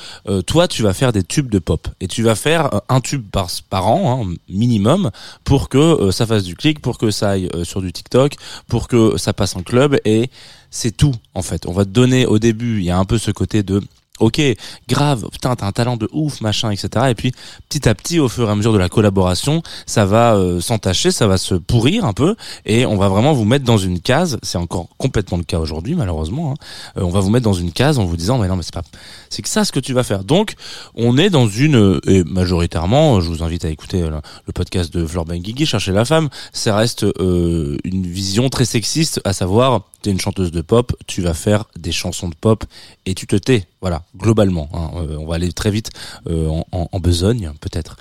toi 0.47 0.69
tu 0.69 0.83
vas 0.83 0.93
faire 0.93 1.13
des 1.13 1.23
tubes 1.23 1.51
de 1.51 1.59
pop 1.59 1.89
et 2.01 2.09
tu 2.09 2.23
vas 2.23 2.35
faire 2.35 2.81
un 2.91 3.01
tube 3.01 3.25
par, 3.31 3.87
an 3.87 4.25
hein, 4.25 4.35
minimum 4.49 5.11
pour 5.45 5.69
que 5.69 5.79
euh, 5.79 6.13
ça 6.13 6.27
fasse 6.27 6.45
du 6.45 6.57
clic 6.57 6.81
pour 6.81 6.99
que 6.99 7.11
ça 7.11 7.31
aille 7.31 7.49
euh, 7.55 7.65
sur 7.65 7.81
du 7.81 7.93
TikTok 7.93 8.35
pour 8.69 8.89
que 8.89 9.17
ça 9.17 9.33
passe 9.33 9.57
en 9.57 9.63
club 9.63 9.99
et 10.05 10.29
c'est 10.71 10.97
tout 10.97 11.15
en 11.35 11.43
fait. 11.43 11.67
On 11.67 11.73
va 11.73 11.85
te 11.85 11.91
donner 11.91 12.27
au 12.27 12.39
début 12.39 12.79
il 12.79 12.85
y 12.85 12.91
a 12.91 12.99
un 12.99 13.05
peu 13.05 13.19
ce 13.19 13.31
côté 13.31 13.63
de 13.63 13.81
ok 14.21 14.41
grave 14.89 15.29
putain 15.33 15.57
t'as 15.57 15.67
un 15.67 15.73
talent 15.73 15.97
de 15.97 16.09
ouf 16.13 16.41
machin 16.41 16.71
etc 16.71 17.07
et 17.09 17.15
puis 17.15 17.33
petit 17.69 17.89
à 17.89 17.95
petit 17.95 18.21
au 18.21 18.29
fur 18.29 18.49
et 18.49 18.53
à 18.53 18.55
mesure 18.55 18.73
de 18.73 18.79
la 18.79 18.89
collaboration 18.89 19.63
ça 19.87 20.05
va 20.05 20.35
euh, 20.35 20.61
s'entacher 20.61 21.11
ça 21.11 21.27
va 21.27 21.39
se 21.39 21.55
pourrir 21.55 22.05
un 22.05 22.13
peu 22.13 22.37
et 22.67 22.87
on 22.87 22.97
va 22.97 23.09
vraiment 23.09 23.33
vous 23.33 23.45
mettre 23.45 23.65
dans 23.65 23.79
une 23.79 24.01
case. 24.01 24.39
C'est 24.43 24.59
encore 24.59 24.89
complètement 24.99 25.39
le 25.39 25.45
cas 25.45 25.59
aujourd'hui 25.59 25.95
malheureusement 25.95 26.53
hein. 26.53 26.55
Euh, 26.97 27.03
on 27.03 27.11
va 27.11 27.21
vous 27.21 27.31
mettre 27.31 27.45
dans 27.45 27.53
une 27.53 27.73
case 27.73 27.99
en 27.99 28.05
vous 28.05 28.17
disant 28.17 28.39
mais 28.39 28.49
non 28.49 28.57
mais 28.57 28.63
c'est 28.63 28.75
pas 28.75 28.83
c'est 29.29 29.43
que 29.43 29.49
ça 29.49 29.65
ce 29.65 29.73
que 29.73 29.81
tu 29.81 29.93
vas 29.93 30.03
faire. 30.03 30.25
Donc 30.25 30.55
on 30.95 31.17
est 31.19 31.31
dans 31.31 31.49
une 31.49 31.77
euh, 31.77 32.01
et 32.07 32.25
majoritairement 32.25 33.17
euh, 33.17 33.21
je 33.21 33.29
vous 33.29 33.43
invite 33.43 33.65
à 33.65 33.69
écouter 33.69 34.03
euh, 34.03 34.21
le 34.47 34.53
podcast 34.53 34.93
de 34.93 35.07
Fleur 35.07 35.25
Benguigui 35.25 35.67
chercher 35.67 35.93
la 35.93 36.05
femme. 36.05 36.29
Ça 36.53 36.77
reste 36.77 37.05
euh, 37.05 37.77
une 37.85 38.07
vision 38.07 38.49
très 38.49 38.65
sexiste 38.65 39.21
à 39.25 39.33
savoir 39.33 39.83
t'es 40.03 40.11
une 40.11 40.21
chanteuse 40.21 40.51
de 40.51 40.63
pop 40.63 40.93
tu 41.07 41.23
vas 41.23 41.35
faire 41.35 41.65
des 41.79 41.93
chansons 41.93 42.29
de 42.29 42.35
pop 42.35 42.65
et 43.07 43.15
tu 43.15 43.27
te 43.27 43.37
tais 43.37 43.67
voilà 43.81 44.03
globalement 44.17 44.69
hein. 44.73 44.91
Euh, 44.97 45.17
on 45.19 45.27
va 45.27 45.37
aller 45.37 45.53
très 45.53 45.71
vite 45.71 45.91
euh, 46.29 46.49
en, 46.73 47.01
besogne 47.01 47.53
peut-être 47.61 47.97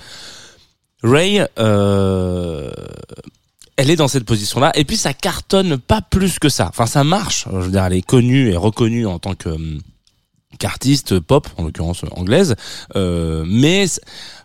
Ray 1.03 1.45
euh, 1.57 2.71
elle 3.79 3.89
est 3.89 3.95
dans 3.95 4.09
cette 4.09 4.25
position-là, 4.25 4.73
et 4.75 4.83
puis 4.83 4.97
ça 4.97 5.13
cartonne 5.13 5.77
pas 5.77 6.01
plus 6.01 6.37
que 6.37 6.49
ça. 6.49 6.67
Enfin, 6.67 6.85
ça 6.85 7.05
marche. 7.05 7.47
Je 7.49 7.55
veux 7.55 7.71
dire, 7.71 7.85
elle 7.85 7.93
est 7.93 8.05
connue 8.05 8.49
et 8.49 8.57
reconnue 8.57 9.05
en 9.05 9.19
tant 9.19 9.35
que 9.35 9.49
qu'artiste 10.59 11.19
pop, 11.19 11.47
en 11.57 11.63
l'occurrence 11.63 12.03
anglaise, 12.15 12.55
euh, 12.95 13.43
mais 13.47 13.85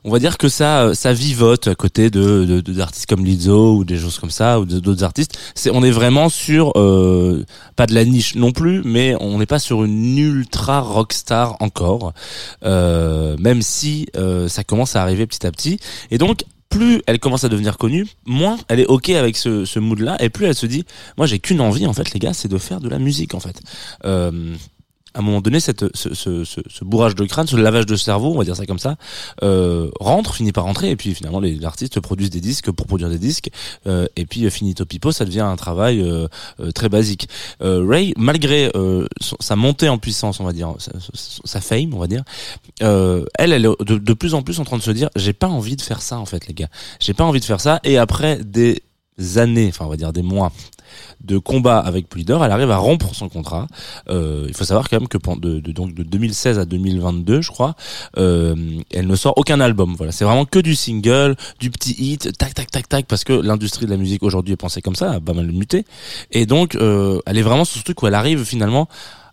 on 0.04 0.10
va 0.10 0.18
dire 0.18 0.38
que 0.38 0.48
ça, 0.48 0.94
ça 0.94 1.12
vivote 1.12 1.68
à 1.68 1.74
côté 1.74 2.10
de 2.10 2.60
d'artistes 2.60 3.06
comme 3.06 3.24
Lizzo 3.24 3.76
ou 3.76 3.84
des 3.84 3.98
choses 3.98 4.18
comme 4.18 4.30
ça 4.30 4.60
ou 4.60 4.64
d'autres 4.64 5.02
artistes. 5.02 5.38
C'est, 5.54 5.70
on 5.70 5.82
est 5.82 5.90
vraiment 5.90 6.28
sur 6.28 6.72
euh, 6.76 7.44
pas 7.76 7.86
de 7.86 7.94
la 7.94 8.04
niche 8.04 8.34
non 8.34 8.52
plus, 8.52 8.82
mais 8.84 9.16
on 9.20 9.38
n'est 9.38 9.46
pas 9.46 9.58
sur 9.58 9.84
une 9.84 10.18
ultra 10.18 10.80
rockstar 10.80 11.56
encore, 11.60 12.12
euh, 12.64 13.36
même 13.38 13.62
si 13.62 14.06
euh, 14.16 14.48
ça 14.48 14.62
commence 14.62 14.94
à 14.94 15.02
arriver 15.02 15.26
petit 15.26 15.46
à 15.46 15.50
petit. 15.50 15.78
Et 16.10 16.18
donc 16.18 16.44
plus 16.68 17.02
elle 17.06 17.20
commence 17.20 17.44
à 17.44 17.48
devenir 17.48 17.78
connue, 17.78 18.06
moins 18.26 18.58
elle 18.68 18.80
est 18.80 18.86
ok 18.86 19.10
avec 19.10 19.36
ce, 19.36 19.64
ce 19.64 19.78
mood-là, 19.78 20.16
et 20.20 20.28
plus 20.28 20.46
elle 20.46 20.54
se 20.54 20.66
dit, 20.66 20.84
moi 21.16 21.26
j'ai 21.26 21.38
qu'une 21.38 21.60
envie 21.60 21.86
en 21.86 21.92
fait, 21.92 22.12
les 22.12 22.20
gars, 22.20 22.34
c'est 22.34 22.48
de 22.48 22.58
faire 22.58 22.80
de 22.80 22.88
la 22.88 22.98
musique 22.98 23.34
en 23.34 23.40
fait. 23.40 23.60
À 25.14 25.20
un 25.20 25.22
moment 25.22 25.40
donné, 25.40 25.60
cette, 25.60 25.96
ce, 25.96 26.12
ce, 26.12 26.44
ce, 26.44 26.60
ce 26.68 26.84
bourrage 26.84 27.14
de 27.14 27.24
crâne, 27.24 27.46
ce 27.46 27.56
lavage 27.56 27.86
de 27.86 27.94
cerveau, 27.94 28.32
on 28.34 28.38
va 28.38 28.42
dire 28.42 28.56
ça 28.56 28.66
comme 28.66 28.80
ça, 28.80 28.96
euh, 29.44 29.88
rentre, 30.00 30.34
finit 30.34 30.50
par 30.50 30.64
rentrer, 30.64 30.90
et 30.90 30.96
puis 30.96 31.14
finalement 31.14 31.38
les 31.38 31.64
artistes 31.64 32.00
produisent 32.00 32.30
des 32.30 32.40
disques 32.40 32.72
pour 32.72 32.86
produire 32.86 33.08
des 33.08 33.18
disques, 33.18 33.50
euh, 33.86 34.06
et 34.16 34.26
puis 34.26 34.44
euh, 34.44 34.50
finito 34.50 34.84
pipo, 34.84 35.12
ça 35.12 35.24
devient 35.24 35.40
un 35.40 35.54
travail 35.54 36.00
euh, 36.00 36.26
euh, 36.58 36.72
très 36.72 36.88
basique. 36.88 37.28
Euh, 37.62 37.84
Ray, 37.86 38.12
malgré 38.16 38.72
sa 39.38 39.54
montée 39.54 39.88
en 39.88 39.98
puissance, 39.98 40.40
on 40.40 40.44
va 40.44 40.52
dire, 40.52 40.74
sa, 41.14 41.60
fame, 41.60 41.94
on 41.94 41.98
va 41.98 42.08
dire, 42.08 42.24
elle, 42.80 43.24
elle 43.38 43.66
est 43.66 43.84
de, 43.84 43.98
de 43.98 44.12
plus 44.14 44.34
en 44.34 44.42
plus 44.42 44.58
en 44.58 44.64
train 44.64 44.78
de 44.78 44.82
se 44.82 44.90
dire, 44.90 45.10
j'ai 45.14 45.32
pas 45.32 45.48
envie 45.48 45.76
de 45.76 45.82
faire 45.82 46.02
ça 46.02 46.18
en 46.18 46.26
fait, 46.26 46.48
les 46.48 46.54
gars, 46.54 46.68
j'ai 46.98 47.14
pas 47.14 47.24
envie 47.24 47.40
de 47.40 47.44
faire 47.44 47.60
ça, 47.60 47.78
et 47.84 47.98
après 47.98 48.40
des 48.42 48.82
années, 49.36 49.68
enfin 49.68 49.84
on 49.84 49.88
va 49.88 49.96
dire 49.96 50.12
des 50.12 50.22
mois 50.22 50.50
de 51.22 51.38
combat 51.38 51.78
avec 51.78 52.08
Polydor, 52.08 52.44
elle 52.44 52.52
arrive 52.52 52.70
à 52.70 52.76
rompre 52.76 53.14
son 53.14 53.28
contrat. 53.28 53.66
Euh, 54.08 54.44
il 54.48 54.54
faut 54.54 54.64
savoir 54.64 54.88
quand 54.88 54.98
même 55.00 55.08
que 55.08 55.18
de, 55.40 55.60
de- 55.60 55.72
donc 55.72 55.94
de 55.94 56.02
2016 56.02 56.58
à 56.58 56.64
2022, 56.64 57.40
je 57.42 57.50
crois, 57.50 57.74
euh, 58.18 58.54
elle 58.92 59.06
ne 59.06 59.16
sort 59.16 59.34
aucun 59.36 59.60
album. 59.60 59.94
Voilà, 59.96 60.12
c'est 60.12 60.24
vraiment 60.24 60.44
que 60.44 60.58
du 60.58 60.74
single, 60.74 61.36
du 61.60 61.70
petit 61.70 61.92
hit, 61.98 62.36
tac 62.38 62.54
tac 62.54 62.70
tac 62.70 62.88
tac, 62.88 63.06
parce 63.06 63.24
que 63.24 63.32
l'industrie 63.32 63.86
de 63.86 63.90
la 63.90 63.96
musique 63.96 64.22
aujourd'hui 64.22 64.52
est 64.54 64.56
pensée 64.56 64.82
comme 64.82 64.96
ça, 64.96 65.12
a 65.12 65.20
pas 65.20 65.32
mal 65.32 65.46
muté. 65.52 65.84
Et 66.30 66.46
donc, 66.46 66.74
euh, 66.74 67.20
elle 67.26 67.38
est 67.38 67.42
vraiment 67.42 67.64
sur 67.64 67.78
ce 67.78 67.84
truc 67.84 68.02
où 68.02 68.06
elle 68.06 68.14
arrive 68.14 68.44
finalement 68.44 68.88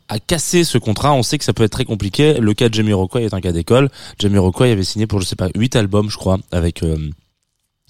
à 0.09 0.19
casser 0.19 0.65
ce 0.65 0.77
contrat, 0.77 1.13
on 1.13 1.23
sait 1.23 1.37
que 1.37 1.45
ça 1.45 1.53
peut 1.53 1.63
être 1.63 1.71
très 1.71 1.85
compliqué. 1.85 2.33
Le 2.33 2.53
cas 2.53 2.67
de 2.67 2.73
Jamiroquai 2.73 3.23
est 3.23 3.33
un 3.33 3.39
cas 3.39 3.53
d'école. 3.53 3.89
Jamiroquai 4.19 4.69
avait 4.71 4.83
signé 4.83 5.07
pour 5.07 5.21
je 5.21 5.25
sais 5.25 5.37
pas 5.37 5.47
huit 5.55 5.73
albums, 5.77 6.09
je 6.09 6.17
crois, 6.17 6.37
avec 6.51 6.83
euh, 6.83 6.97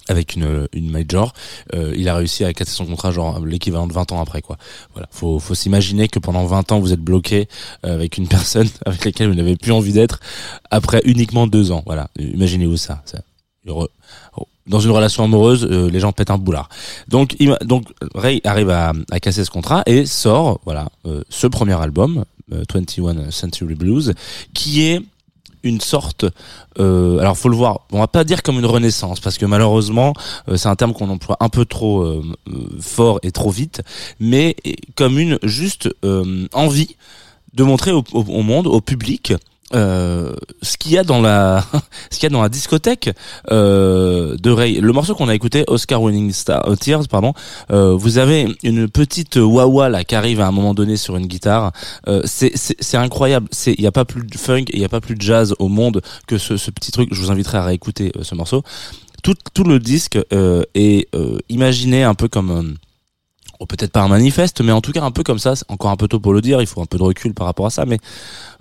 avec 0.08 0.36
une 0.36 0.68
une 0.72 0.90
major. 0.90 1.32
Euh, 1.74 1.94
il 1.96 2.08
a 2.08 2.16
réussi 2.16 2.44
à 2.44 2.52
casser 2.52 2.72
son 2.72 2.86
contrat 2.86 3.10
genre 3.10 3.44
l'équivalent 3.44 3.86
de 3.86 3.92
20 3.92 4.12
ans 4.12 4.20
après 4.20 4.42
quoi. 4.42 4.56
Voilà, 4.92 5.08
faut 5.10 5.38
faut 5.38 5.54
s'imaginer 5.54 6.08
que 6.08 6.18
pendant 6.18 6.44
20 6.44 6.72
ans 6.72 6.80
vous 6.80 6.92
êtes 6.92 7.00
bloqué 7.00 7.48
euh, 7.84 7.94
avec 7.94 8.18
une 8.18 8.28
personne 8.36 8.68
avec 8.86 9.04
laquelle 9.04 9.28
vous 9.28 9.34
n'avez 9.34 9.56
plus 9.56 9.72
envie 9.72 9.92
d'être 9.92 10.20
après 10.70 11.02
uniquement 11.04 11.46
deux 11.46 11.72
ans. 11.72 11.82
Voilà, 11.86 12.08
imaginez-vous 12.18 12.76
ça. 12.76 13.02
ça. 13.04 13.20
Oh. 13.68 13.86
Dans 14.66 14.78
une 14.78 14.90
relation 14.90 15.24
amoureuse, 15.24 15.66
euh, 15.70 15.90
les 15.90 15.98
gens 15.98 16.12
pètent 16.12 16.30
un 16.30 16.38
boulard. 16.38 16.68
Donc, 17.08 17.34
il, 17.40 17.56
donc 17.64 17.84
Ray 18.14 18.40
arrive 18.44 18.70
à, 18.70 18.92
à 19.10 19.20
casser 19.20 19.44
ce 19.44 19.50
contrat 19.50 19.82
et 19.86 20.06
sort, 20.06 20.60
voilà, 20.64 20.88
euh, 21.06 21.22
ce 21.28 21.48
premier 21.48 21.80
album, 21.80 22.24
euh, 22.52 22.62
21 22.72 23.30
Century 23.30 23.74
Blues, 23.74 24.14
qui 24.54 24.82
est 24.82 25.00
une 25.62 25.80
sorte, 25.80 26.24
euh, 26.78 27.18
alors 27.18 27.36
faut 27.36 27.48
le 27.48 27.56
voir, 27.56 27.80
on 27.92 27.98
va 27.98 28.08
pas 28.08 28.24
dire 28.24 28.42
comme 28.42 28.58
une 28.58 28.66
renaissance 28.66 29.20
parce 29.20 29.38
que 29.38 29.46
malheureusement 29.46 30.12
euh, 30.48 30.56
c'est 30.56 30.68
un 30.68 30.76
terme 30.76 30.92
qu'on 30.92 31.08
emploie 31.08 31.36
un 31.40 31.48
peu 31.48 31.64
trop 31.64 32.02
euh, 32.02 32.22
euh, 32.48 32.52
fort 32.80 33.20
et 33.22 33.30
trop 33.32 33.50
vite, 33.50 33.82
mais 34.20 34.56
comme 34.94 35.18
une 35.18 35.38
juste 35.42 35.88
envie 36.52 36.96
de 37.54 37.64
montrer 37.64 37.92
au 37.92 38.42
monde, 38.42 38.66
au 38.66 38.80
public, 38.80 39.34
euh, 39.74 40.34
ce 40.62 40.76
qu'il 40.76 40.92
y 40.92 40.98
a 40.98 41.04
dans 41.04 41.20
la 41.20 41.64
ce 42.10 42.18
qu'il 42.18 42.24
y 42.24 42.26
a 42.26 42.30
dans 42.30 42.42
la 42.42 42.48
discothèque 42.48 43.10
euh, 43.50 44.36
de 44.36 44.50
Ray. 44.50 44.80
Le 44.80 44.92
morceau 44.92 45.14
qu'on 45.14 45.28
a 45.28 45.34
écouté, 45.34 45.64
Oscar 45.68 46.02
Winning 46.02 46.32
Star, 46.32 46.68
euh, 46.68 46.76
Tears, 46.76 47.08
pardon. 47.08 47.32
euh, 47.70 47.94
vous 47.94 48.18
avez 48.18 48.54
une 48.62 48.88
petite 48.88 49.36
wah 49.36 49.88
là 49.88 50.04
qui 50.04 50.14
arrive 50.14 50.40
à 50.40 50.46
un 50.46 50.52
moment 50.52 50.74
donné 50.74 50.96
sur 50.96 51.16
une 51.16 51.26
guitare. 51.26 51.72
Euh, 52.08 52.22
c'est 52.24 52.52
c'est 52.56 52.96
incroyable. 52.96 53.48
C'est 53.50 53.72
il 53.74 53.82
y 53.82 53.86
a 53.86 53.92
pas 53.92 54.04
plus 54.04 54.24
de 54.24 54.36
funk, 54.36 54.64
il 54.72 54.80
y 54.80 54.84
a 54.84 54.88
pas 54.88 55.00
plus 55.00 55.14
de 55.14 55.22
jazz 55.22 55.54
au 55.58 55.68
monde 55.68 56.02
que 56.26 56.38
ce, 56.38 56.56
ce 56.56 56.70
petit 56.70 56.92
truc. 56.92 57.08
Je 57.12 57.20
vous 57.20 57.30
inviterai 57.30 57.58
à 57.58 57.64
réécouter 57.64 58.12
ce 58.22 58.34
morceau. 58.34 58.62
Tout 59.22 59.34
tout 59.54 59.64
le 59.64 59.78
disque 59.78 60.18
est 60.74 61.08
imaginé 61.48 62.02
un 62.02 62.14
peu 62.14 62.28
comme 62.28 62.76
peut-être 63.66 63.92
pas 63.92 64.02
un 64.02 64.08
manifeste, 64.08 64.60
mais 64.60 64.72
en 64.72 64.80
tout 64.80 64.92
cas 64.92 65.02
un 65.02 65.10
peu 65.10 65.22
comme 65.22 65.38
ça. 65.38 65.54
Encore 65.68 65.90
un 65.90 65.96
peu 65.96 66.08
tôt 66.08 66.20
pour 66.20 66.32
le 66.32 66.40
dire. 66.40 66.60
Il 66.60 66.66
faut 66.66 66.80
un 66.80 66.86
peu 66.86 66.98
de 66.98 67.02
recul 67.02 67.34
par 67.34 67.46
rapport 67.46 67.66
à 67.66 67.70
ça, 67.70 67.84
mais 67.86 67.98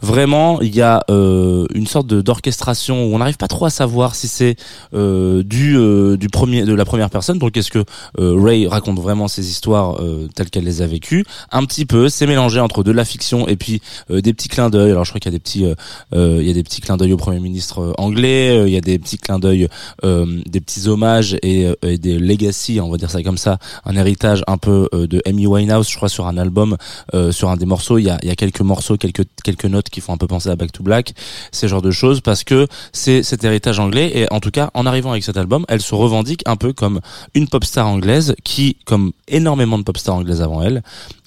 vraiment 0.01 0.61
il 0.61 0.75
y 0.75 0.81
a 0.81 1.03
euh, 1.09 1.65
une 1.73 1.87
sorte 1.87 2.07
d'orchestration 2.07 3.05
où 3.05 3.15
on 3.15 3.19
n'arrive 3.19 3.37
pas 3.37 3.47
trop 3.47 3.65
à 3.65 3.69
savoir 3.69 4.15
si 4.15 4.27
c'est 4.27 4.55
euh, 4.93 5.43
du 5.43 5.77
euh, 5.77 6.17
du 6.17 6.27
premier 6.27 6.63
de 6.63 6.73
la 6.73 6.85
première 6.85 7.09
personne 7.09 7.37
donc 7.37 7.55
est-ce 7.55 7.71
que 7.71 7.83
euh, 8.19 8.35
Ray 8.37 8.67
raconte 8.67 8.99
vraiment 8.99 9.27
ses 9.27 9.49
histoires 9.49 10.01
euh, 10.01 10.27
telles 10.35 10.49
qu'elle 10.49 10.63
les 10.63 10.81
a 10.81 10.87
vécues? 10.87 11.23
Un 11.51 11.65
petit 11.65 11.85
peu 11.85 12.09
c'est 12.09 12.27
mélangé 12.27 12.59
entre 12.59 12.83
de 12.83 12.91
la 12.91 13.05
fiction 13.05 13.47
et 13.47 13.55
puis 13.55 13.81
euh, 14.09 14.21
des 14.21 14.33
petits 14.33 14.49
clins 14.49 14.69
d'œil 14.69 14.91
alors 14.91 15.05
je 15.05 15.11
crois 15.11 15.19
qu'il 15.19 15.31
y 15.31 15.35
a 15.35 15.37
des 15.37 15.39
petits 15.39 15.65
il 16.13 16.47
y 16.47 16.49
a 16.49 16.53
des 16.53 16.63
petits 16.63 16.81
clins 16.81 16.97
d'œil 16.97 17.13
au 17.13 17.17
premier 17.17 17.39
ministre 17.39 17.93
anglais 17.97 18.63
il 18.67 18.73
y 18.73 18.77
a 18.77 18.81
des 18.81 18.97
petits 18.97 19.17
clins 19.17 19.39
d'œil 19.39 19.67
des 20.03 20.61
petits 20.61 20.87
hommages 20.87 21.37
et, 21.43 21.67
et 21.83 21.97
des 21.97 22.17
legacy 22.17 22.79
on 22.81 22.89
va 22.89 22.97
dire 22.97 23.11
ça 23.11 23.21
comme 23.21 23.37
ça 23.37 23.59
un 23.85 23.95
héritage 23.95 24.43
un 24.47 24.57
peu 24.57 24.89
de 24.93 25.21
Amy 25.25 25.47
Winehouse 25.47 25.89
je 25.89 25.95
crois 25.95 26.09
sur 26.09 26.27
un 26.27 26.37
album 26.37 26.77
euh, 27.13 27.31
sur 27.31 27.49
un 27.49 27.57
des 27.57 27.65
morceaux. 27.65 27.97
Il 27.97 28.03
y 28.05 28.09
a, 28.09 28.19
y 28.23 28.29
a 28.29 28.35
quelques 28.35 28.61
morceaux 28.61 28.97
quelques 28.97 29.23
quelques 29.43 29.65
notes 29.65 29.89
qui 29.89 30.01
font 30.01 30.13
un 30.13 30.17
peu 30.17 30.27
penser 30.27 30.49
à 30.49 30.55
Back 30.55 30.71
to 30.71 30.83
Black 30.83 31.13
ces 31.51 31.67
genres 31.67 31.81
de 31.81 31.91
choses 31.91 32.21
parce 32.21 32.43
que 32.43 32.67
c'est 32.91 33.23
cet 33.23 33.43
héritage 33.43 33.79
anglais. 33.79 34.11
Et 34.15 34.31
en 34.31 34.39
tout 34.39 34.51
cas 34.51 34.71
en 34.73 34.85
arrivant 34.85 35.11
avec 35.11 35.23
cet 35.23 35.37
album 35.37 35.65
elle 35.67 35.81
se 35.81 35.95
revendique 35.95 36.43
un 36.45 36.55
peu 36.55 36.73
comme 36.73 36.99
une 37.33 37.47
pop 37.47 37.63
star 37.63 37.87
anglaise 37.87 38.35
qui 38.43 38.77
comme 38.85 39.11
énormément 39.27 39.77
de 39.77 39.83
pop 39.83 39.97
stars 39.97 40.15
anglaises 40.15 40.41
avant 40.41 40.61
elle 40.61 40.81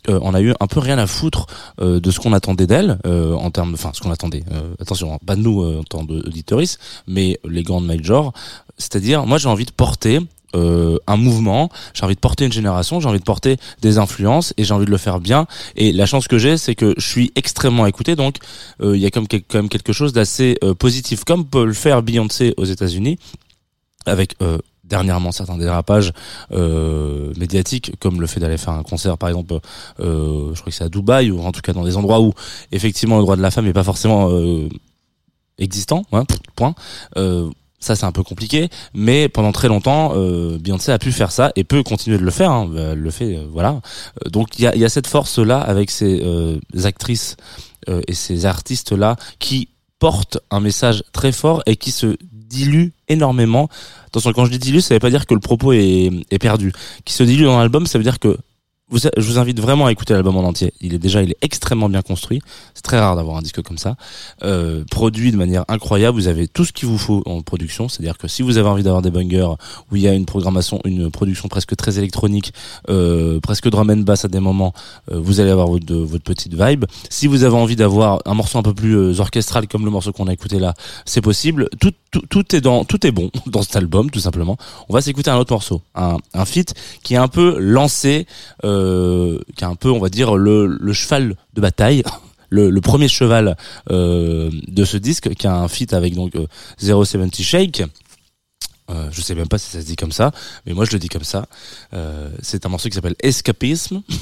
euh, 0.09 0.19
on 0.23 0.35
a 0.35 0.41
eu 0.41 0.53
un 0.61 0.67
peu 0.67 0.81
rien 0.81 0.99
à 0.99 1.07
foutre 1.07 1.47
euh, 1.81 2.01
de 2.01 2.11
ce 2.11 2.21
qu'on 2.21 2.33
attendait 2.33 2.67
d'elle 2.67 2.99
euh, 3.07 3.35
en 3.35 3.51
termes 3.51 3.75
enfin 3.75 3.91
ce 3.95 4.01
qu'on 4.01 4.11
attendait 4.11 4.45
euh, 4.53 4.75
attention 4.81 5.19
pas 5.25 5.37
de 5.37 5.41
nous 5.41 5.63
euh, 5.63 5.81
en 5.81 5.83
tant 5.85 6.05
d'auditoris 6.05 6.79
mais 7.07 7.39
les 7.45 7.63
grandes 7.63 7.87
majors. 7.87 8.33
C'est-à-dire 8.77 9.25
moi 9.27 9.39
j'ai 9.39 9.49
envie 9.49 9.65
de 9.65 9.71
porter 9.71 10.21
euh, 10.55 10.99
un 11.07 11.17
mouvement, 11.17 11.69
j'ai 11.95 12.05
envie 12.05 12.15
de 12.15 12.21
porter 12.21 12.45
une 12.47 12.53
génération, 12.53 13.01
j'ai 13.01 13.09
envie 13.09 13.19
de 13.19 13.25
porter 13.25 13.57
des 13.83 13.99
influences 13.99 14.55
et 14.57 14.65
j'ai 14.65 14.75
envie 14.75 14.87
de 14.87 14.91
le 14.91 14.99
faire 14.99 15.21
bien. 15.21 15.47
Et 15.77 15.93
la 15.93 16.07
chance 16.07 16.29
que 16.29 16.39
j'ai, 16.39 16.57
c'est 16.57 16.75
que 16.75 16.95
je 16.97 17.07
suis 17.07 17.33
extrêmement 17.35 17.87
écouté, 17.87 18.17
donc 18.17 18.39
euh, 18.81 18.97
il 18.97 19.03
y 19.03 19.07
a 19.07 19.11
quand 19.11 19.27
même 19.55 19.69
quelque 19.69 19.93
chose 19.93 20.13
d'assez 20.13 20.57
euh, 20.63 20.75
positif, 20.75 21.25
comme 21.25 21.45
peut 21.45 21.65
le 21.65 21.73
faire 21.73 22.03
Beyoncé 22.03 22.55
aux 22.57 22.65
États-Unis, 22.65 23.19
avec 24.07 24.37
dernièrement 24.85 25.33
certains 25.33 25.57
dérapages 25.57 26.13
médiatiques, 26.51 27.93
comme 28.01 28.21
le 28.21 28.27
fait 28.27 28.39
d'aller 28.39 28.59
faire 28.59 28.75
un 28.75 28.83
concert, 28.83 29.17
par 29.17 29.31
exemple, 29.31 29.59
je 29.99 30.53
crois 30.53 30.67
que 30.67 30.71
c'est 30.73 30.85
à 30.85 30.91
Dubaï 30.91 31.31
ou 31.31 31.41
en 31.41 31.53
tout 31.53 31.63
cas 31.63 31.73
dans 31.73 31.85
des 31.85 31.97
endroits 31.97 32.21
où 32.21 32.35
effectivement 32.71 33.17
le 33.17 33.23
droit 33.23 33.37
de 33.37 33.41
la 33.41 33.51
femme 33.51 33.65
n'est 33.65 33.73
pas 33.73 33.83
forcément 33.83 34.31
existant, 35.59 36.05
hein, 36.13 36.25
point. 36.55 36.75
Ça 37.85 37.97
c'est 37.97 38.07
un 38.07 38.13
peu 38.13 38.23
compliqué, 38.23 38.71
mais 38.95 39.29
pendant 39.29 39.53
très 39.53 39.69
longtemps, 39.69 40.13
euh, 40.15 40.57
Beyoncé 40.59 40.91
a 40.91 40.99
pu 40.99 41.13
faire 41.13 41.31
ça 41.31 41.53
et 41.55 41.65
peut 41.65 41.83
continuer 41.83 42.17
de 42.17 42.23
le 42.23 42.31
faire. 42.31 42.51
Hein, 42.51 42.71
elle 42.75 42.99
le 42.99 43.11
fait, 43.11 43.37
euh, 43.37 43.47
voilà. 43.53 43.83
Euh, 44.25 44.31
Donc 44.31 44.59
il 44.59 44.63
y 44.63 44.85
a, 44.85 44.89
cette 44.89 45.07
force 45.07 45.39
là 45.39 45.59
avec 45.59 45.91
ces 45.91 46.23
actrices 46.83 47.37
et 48.09 48.15
ces 48.15 48.47
artistes 48.47 48.93
là 48.93 49.17
qui 49.39 49.69
portent 49.99 50.39
un 50.51 50.61
message 50.61 51.05
très 51.13 51.31
fort 51.31 51.63
et 51.67 51.77
qui 51.77 51.91
se 51.91 52.17
dilue 52.33 52.89
énormément. 53.09 53.69
Attention, 54.07 54.33
quand 54.33 54.47
je 54.47 54.51
dis 54.51 54.59
dilue, 54.59 54.81
ça 54.81 54.95
veut 54.95 55.01
pas 55.01 55.11
dire 55.11 55.27
que 55.27 55.35
le 55.35 55.41
propos 55.41 55.73
est, 55.75 56.11
est 56.31 56.39
perdu. 56.39 56.73
Qui 57.05 57.13
se 57.13 57.23
dilue 57.23 57.45
dans 57.45 57.59
l'album, 57.59 57.87
ça 57.87 57.99
veut 57.99 58.05
dire 58.05 58.19
que 58.19 58.39
vous, 58.91 58.99
je 58.99 59.23
vous 59.23 59.39
invite 59.39 59.61
vraiment 59.61 59.87
à 59.87 59.93
écouter 59.93 60.13
l'album 60.13 60.37
en 60.37 60.45
entier. 60.45 60.75
Il 60.81 60.93
est 60.93 60.99
déjà, 60.99 61.23
il 61.23 61.31
est 61.31 61.39
extrêmement 61.41 61.89
bien 61.89 62.03
construit. 62.03 62.41
C'est 62.75 62.83
très 62.83 62.99
rare 62.99 63.17
d'avoir 63.17 63.39
un 63.39 63.43
disque 63.43 63.63
comme 63.63 63.79
ça, 63.79 63.97
euh, 64.43 64.85
produit 64.91 65.33
de 65.33 65.37
manière 65.37 65.65
incroyable. 65.69 66.19
Vous 66.19 66.29
avez 66.29 66.49
tout 66.49 66.67
ce 66.67 66.73
qu'il 66.73 66.89
vous 66.89 66.99
faut 66.99 67.23
en 67.25 67.41
production. 67.41 67.89
C'est-à-dire 67.89 68.19
que 68.19 68.29
si 68.29 68.43
vous 68.43 68.59
avez 68.59 68.69
envie 68.69 68.83
d'avoir 68.83 69.01
des 69.01 69.11
bangers 69.11 69.55
où 69.91 69.97
il 69.97 70.03
y 70.03 70.09
a 70.09 70.13
une 70.13 70.27
programmation, 70.27 70.81
une 70.85 71.11
production 71.11 71.49
presque 71.49 71.75
très 71.77 71.99
électronique, 71.99 72.53
euh, 72.91 73.41
presque 73.41 73.69
drum 73.69 73.91
and 73.91 73.99
bass 73.99 74.27
à 74.27 74.29
des 74.29 74.41
moments, 74.41 74.75
euh, 75.11 75.19
vous 75.19 75.41
allez 75.41 75.51
avoir 75.51 75.69
votre, 75.69 75.95
votre 75.95 76.25
petite 76.25 76.55
vibe. 76.55 76.85
Si 77.09 77.27
vous 77.27 77.43
avez 77.45 77.57
envie 77.57 77.77
d'avoir 77.77 78.21
un 78.27 78.35
morceau 78.35 78.59
un 78.59 78.63
peu 78.63 78.75
plus 78.75 78.97
euh, 78.97 79.21
orchestral 79.21 79.67
comme 79.67 79.87
le 79.87 79.91
morceau 79.91 80.13
qu'on 80.13 80.27
a 80.27 80.33
écouté 80.33 80.59
là, 80.59 80.75
c'est 81.07 81.23
possible. 81.23 81.71
Tout, 81.81 81.93
tout, 82.11 82.23
tout 82.29 82.55
est 82.55 82.61
dans, 82.61 82.85
tout 82.85 83.07
est 83.07 83.13
bon 83.13 83.31
dans 83.47 83.63
cet 83.63 83.77
album, 83.77 84.11
tout 84.11 84.21
simplement. 84.21 84.59
On 84.91 84.93
va 84.93 85.01
s'écouter 85.01 85.31
un 85.31 85.39
autre 85.39 85.55
morceau, 85.55 85.81
un, 85.95 86.19
un 86.35 86.45
feat 86.45 86.75
qui 87.03 87.15
est 87.15 87.19
un 87.19 87.29
peu 87.29 87.59
lancé, 87.59 88.27
euh, 88.65 88.74
qui 89.57 89.65
est 89.65 89.67
un 89.67 89.75
peu, 89.75 89.91
on 89.91 89.99
va 89.99 90.09
dire, 90.09 90.37
le, 90.37 90.93
cheval 90.93 91.37
de 91.55 91.61
bataille. 91.61 92.03
Le, 92.51 92.79
premier 92.81 93.09
cheval 93.09 93.57
euh, 93.91 94.49
de 94.69 94.85
ce 94.85 94.97
disque, 94.97 95.35
qui 95.35 95.49
a 95.49 95.57
un 95.57 95.67
feat 95.67 95.93
avec 95.93 96.15
donc 96.15 96.37
euh, 96.37 96.47
070 96.79 97.43
Shake. 97.43 97.83
Euh, 98.91 99.09
je 99.11 99.21
sais 99.23 99.35
même 99.35 99.49
pas 99.49 99.59
si 99.59 99.71
ça 99.71 99.81
se 99.81 99.87
dit 99.87 99.97
comme 99.97 100.13
ça, 100.13 100.31
mais 100.65 100.73
moi 100.73 100.85
je 100.85 100.93
le 100.93 101.01
dis 101.01 101.09
comme 101.09 101.25
ça. 101.25 101.47
Euh, 101.95 102.31
c'est 102.43 102.65
un 102.65 102.69
morceau 102.69 102.89
qui 102.89 102.95
s'appelle 102.95 103.17
Escapisme. 103.21 104.03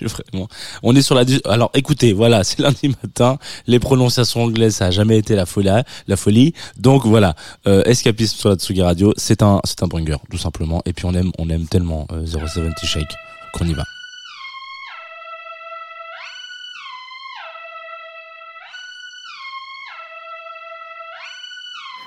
Vraiment. 0.00 0.48
On 0.82 0.96
est 0.96 1.02
sur 1.02 1.14
la. 1.14 1.24
Alors, 1.44 1.70
écoutez, 1.74 2.12
voilà, 2.12 2.42
c'est 2.44 2.58
lundi 2.62 2.88
matin. 2.88 3.38
Les 3.66 3.78
prononciations 3.78 4.42
anglaises, 4.42 4.76
ça 4.76 4.86
a 4.86 4.90
jamais 4.90 5.18
été 5.18 5.34
la 5.36 5.46
folie, 5.46 5.68
la 6.06 6.16
folie. 6.16 6.54
Donc 6.78 7.06
voilà, 7.06 7.34
euh, 7.66 7.82
Escapisme 7.84 8.36
sur 8.36 8.48
la 8.48 8.56
Tsugi 8.56 8.82
Radio, 8.82 9.12
c'est 9.16 9.42
un, 9.42 9.60
c'est 9.64 9.82
un 9.82 9.88
tout 9.88 10.38
simplement. 10.38 10.82
Et 10.86 10.92
puis 10.92 11.04
on 11.04 11.14
aime, 11.14 11.32
on 11.38 11.48
aime 11.50 11.66
tellement 11.66 12.06
euh, 12.12 12.26
070 12.26 12.86
Shake 12.86 13.27
qu'on 13.58 13.68
y 13.68 13.74
va. 13.74 13.84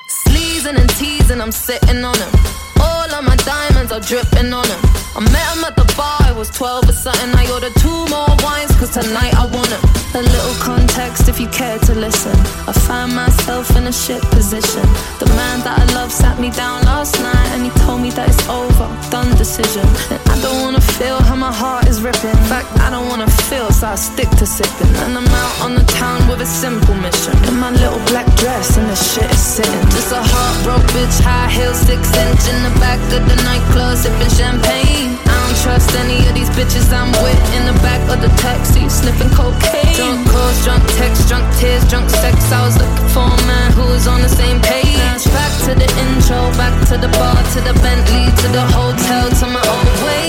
Sleezing 0.07 0.77
and 0.77 0.89
teasing, 0.97 1.41
I'm 1.41 1.51
sitting 1.51 2.03
on 2.03 2.15
him. 2.15 2.31
All 2.79 3.11
of 3.13 3.23
my 3.25 3.35
diamonds 3.37 3.91
are 3.91 3.99
dripping 3.99 4.53
on 4.53 4.65
him. 4.65 4.79
I 5.15 5.19
met 5.19 5.47
him 5.55 5.63
at 5.65 5.75
the 5.75 5.93
bar, 5.97 6.17
I 6.21 6.31
was 6.31 6.49
12 6.51 6.89
or 6.89 6.93
something. 6.93 7.31
I 7.35 7.51
ordered 7.51 7.75
two 7.75 8.05
more 8.07 8.27
wines, 8.43 8.71
cause 8.79 8.91
tonight 8.91 9.35
I 9.35 9.45
want 9.45 9.67
him. 9.67 10.00
A 10.13 10.21
little 10.21 10.55
context 10.59 11.29
if 11.29 11.39
you 11.39 11.47
care 11.47 11.79
to 11.87 11.95
listen. 11.95 12.35
I 12.67 12.73
find 12.73 13.15
myself 13.15 13.77
in 13.77 13.87
a 13.87 13.93
shit 13.93 14.21
position. 14.35 14.83
The 15.23 15.27
man 15.39 15.63
that 15.63 15.79
I 15.79 15.85
love 15.95 16.11
sat 16.11 16.37
me 16.37 16.51
down 16.51 16.83
last 16.83 17.15
night 17.23 17.47
and 17.55 17.63
he 17.63 17.71
told 17.87 18.01
me 18.01 18.11
that 18.19 18.27
it's 18.27 18.43
over, 18.49 18.91
done 19.07 19.31
decision. 19.37 19.87
And 20.11 20.19
I 20.27 20.35
don't 20.43 20.59
wanna 20.59 20.83
feel 20.99 21.15
how 21.23 21.37
my 21.37 21.53
heart 21.53 21.87
is 21.87 22.01
ripping. 22.01 22.35
In 22.35 22.47
fact, 22.51 22.67
I 22.83 22.89
don't 22.89 23.07
wanna 23.07 23.31
feel, 23.47 23.71
so 23.71 23.87
I 23.87 23.95
stick 23.95 24.27
to 24.35 24.45
sipping. 24.45 24.91
And 25.07 25.15
I'm 25.15 25.31
out 25.31 25.55
on 25.63 25.75
the 25.75 25.85
town 25.95 26.27
with 26.27 26.41
a 26.41 26.49
simple 26.63 26.95
mission. 26.95 27.31
In 27.47 27.55
my 27.55 27.71
little 27.71 28.03
black 28.11 28.27
dress 28.35 28.75
and 28.75 28.89
the 28.91 28.99
shit 28.99 29.31
is 29.31 29.39
sitting. 29.39 29.85
Just 29.95 30.11
a 30.11 30.19
heartbroken 30.19 30.91
bitch, 30.91 31.23
high 31.23 31.47
heel, 31.55 31.73
six 31.73 32.03
inch 32.19 32.43
in 32.51 32.59
the 32.67 32.73
back 32.83 32.99
of 33.15 33.23
the 33.31 33.37
nightclub, 33.47 33.95
sipping 33.95 34.33
champagne. 34.35 35.30
Trust 35.61 35.93
any 35.95 36.27
of 36.27 36.33
these 36.33 36.49
bitches 36.57 36.91
I'm 36.91 37.11
with 37.21 37.41
in 37.53 37.65
the 37.69 37.77
back 37.85 38.01
of 38.09 38.19
the 38.19 38.29
taxi, 38.41 38.89
sniffing 38.89 39.29
cocaine. 39.29 39.93
Drunk 39.95 40.27
calls, 40.31 40.63
drunk 40.65 40.83
texts, 40.97 41.29
drunk 41.29 41.45
tears, 41.57 41.87
drunk 41.87 42.09
sex. 42.09 42.35
I 42.51 42.65
was 42.65 42.77
looking 42.81 43.09
for 43.13 43.27
a 43.29 43.41
man 43.45 43.71
who 43.73 43.85
was 43.93 44.07
on 44.07 44.21
the 44.21 44.29
same 44.29 44.59
page. 44.59 45.23
Back 45.29 45.53
to 45.65 45.75
the 45.75 45.89
intro, 46.01 46.39
back 46.57 46.73
to 46.89 46.97
the 46.97 47.09
bar, 47.13 47.37
to 47.53 47.59
the 47.61 47.73
Bentley, 47.85 48.25
to 48.41 48.47
the 48.57 48.65
hotel, 48.73 49.29
to 49.39 49.45
my 49.53 49.63
own 49.75 49.87
way. 50.05 50.27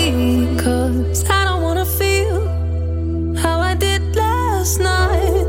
Cause 0.63 1.25
I 1.31 1.45
don't 1.47 1.63
wanna 1.63 1.87
feel 1.87 3.37
how 3.39 3.59
I 3.61 3.75
did 3.75 4.15
last 4.15 4.81
night. 4.81 5.47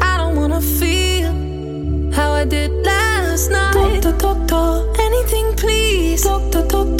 I 0.00 0.18
don't 0.18 0.36
wanna 0.36 0.60
feel 0.60 1.32
how 2.12 2.30
I 2.30 2.44
did 2.44 2.70
last 2.86 3.50
night. 3.50 4.02
Doctor, 4.02 4.12
doctor, 4.18 5.02
anything 5.02 5.56
please. 5.56 6.22
Doctor, 6.22 6.62
doctor, 6.68 6.99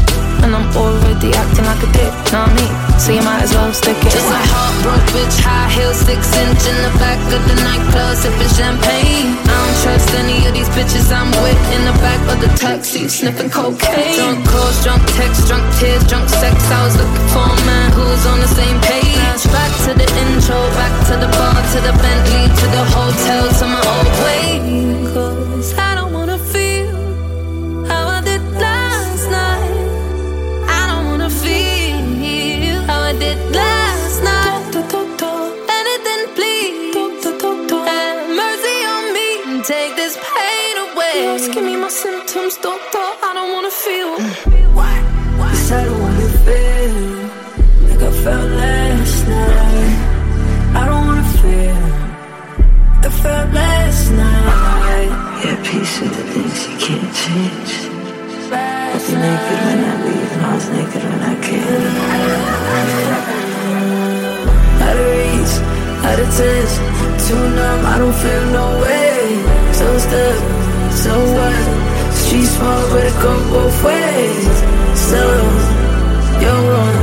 And 0.51 0.67
I'm 0.67 0.75
already 0.75 1.31
acting 1.31 1.63
like 1.63 1.79
a 1.79 1.87
dick, 1.95 2.11
know 2.35 2.43
what 2.43 2.51
I 2.51 2.59
mean? 2.59 2.99
So 2.99 3.15
you 3.15 3.23
might 3.23 3.39
as 3.39 3.55
well 3.55 3.71
stick 3.71 3.95
it. 3.95 4.11
Just 4.11 4.27
a 4.27 4.35
heartbroken 4.51 5.07
bitch, 5.15 5.39
high 5.39 5.71
heels, 5.71 5.95
six 6.03 6.27
inch 6.27 6.63
in 6.67 6.75
the 6.83 6.91
back 6.99 7.15
of 7.31 7.39
the 7.47 7.55
nightclub, 7.55 8.19
sipping 8.19 8.51
champagne. 8.51 9.31
I 9.47 9.55
don't 9.55 9.77
trust 9.79 10.11
any 10.11 10.43
of 10.43 10.51
these 10.51 10.67
bitches 10.75 11.07
I'm 11.07 11.31
with 11.39 11.55
in 11.71 11.87
the 11.87 11.95
back 12.03 12.19
of 12.27 12.43
the 12.43 12.51
taxi, 12.59 13.07
sniffing 13.07 13.47
cocaine. 13.47 14.19
Drunk 14.19 14.43
calls, 14.43 14.75
drunk 14.83 15.07
texts, 15.15 15.47
drunk 15.47 15.63
tears, 15.79 16.03
drunk 16.11 16.27
sex. 16.27 16.59
I 16.67 16.83
was 16.83 16.99
looking 16.99 17.27
for 17.31 17.47
a 17.47 17.59
man 17.63 17.87
who 17.95 18.03
was 18.11 18.23
on 18.27 18.30
so 70.93 71.13
what? 71.35 72.13
Street 72.13 72.45
small, 72.45 72.83
but 72.91 73.05
it 73.05 73.15
go 73.21 73.33
both 73.51 73.83
ways. 73.83 74.55
So, 75.09 75.21
you're 76.41 76.63
wrong, 76.71 76.97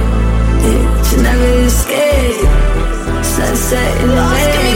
yeah, 0.65 1.11
you 1.11 1.17
never 1.23 1.51
escape. 1.67 2.49
Sunset 3.25 4.03
in 4.03 4.09
the 4.09 4.15
Asking 4.17 4.68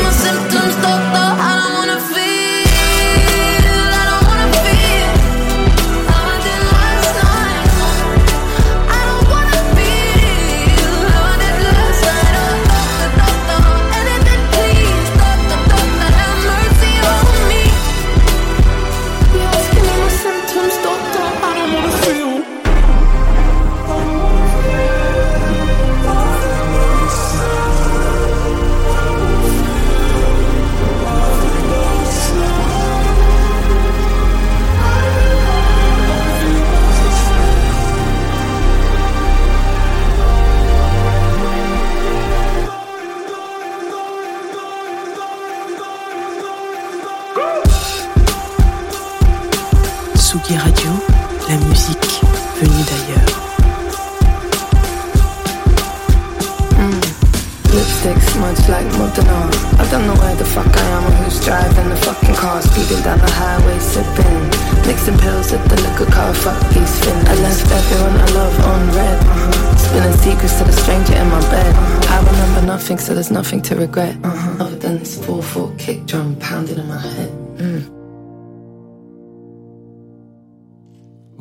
Tsugi 50.33 50.57
Radio, 50.57 50.90
la 51.47 51.57
musique 51.66 52.23
venue 52.57 52.85
d'ailleurs. 52.88 53.29
Lipstick 57.68 58.16
smudged 58.31 58.66
like 58.71 58.88
Modena. 58.97 59.51
I 59.79 59.85
don't 59.90 60.07
know 60.07 60.16
where 60.16 60.35
the 60.37 60.47
fuck 60.47 60.75
I 60.75 60.85
am 60.97 61.05
or 61.05 61.11
who's 61.21 61.38
driving 61.45 61.90
the 61.90 61.97
fucking 61.97 62.35
car. 62.35 62.62
Speeding 62.62 63.03
down 63.03 63.18
the 63.18 63.31
highway, 63.31 63.79
sipping. 63.79 64.49
Mixing 64.87 65.18
pills 65.18 65.53
at 65.53 65.62
the 65.68 65.77
liquor 65.83 66.11
car. 66.11 66.33
Fuck 66.33 66.59
these 66.73 66.99
fins. 67.05 67.29
I 67.29 67.35
left 67.35 67.71
everyone 67.71 68.16
I 68.16 68.27
love 68.33 68.59
on 68.64 68.88
red. 68.97 69.18
Uh-huh. 69.21 69.77
Spilling 69.77 70.16
secrets 70.16 70.57
to 70.57 70.64
the 70.64 70.73
stranger 70.73 71.12
in 71.14 71.29
my 71.29 71.40
bed. 71.51 71.77
Uh-huh. 71.77 72.14
I 72.14 72.25
remember 72.25 72.66
nothing, 72.66 72.97
so 72.97 73.12
there's 73.12 73.31
nothing 73.31 73.61
to 73.68 73.77
regret. 73.77 74.16
Uh-huh. 74.25 74.64
Other 74.64 74.77
than 74.77 74.99
this 74.99 75.18
4-4 75.18 75.79
kick 75.79 76.07
drum 76.07 76.37
pounding 76.37 76.79
in 76.79 76.88
my 76.88 76.97
head. 76.97 77.31
Mm. 77.59 77.91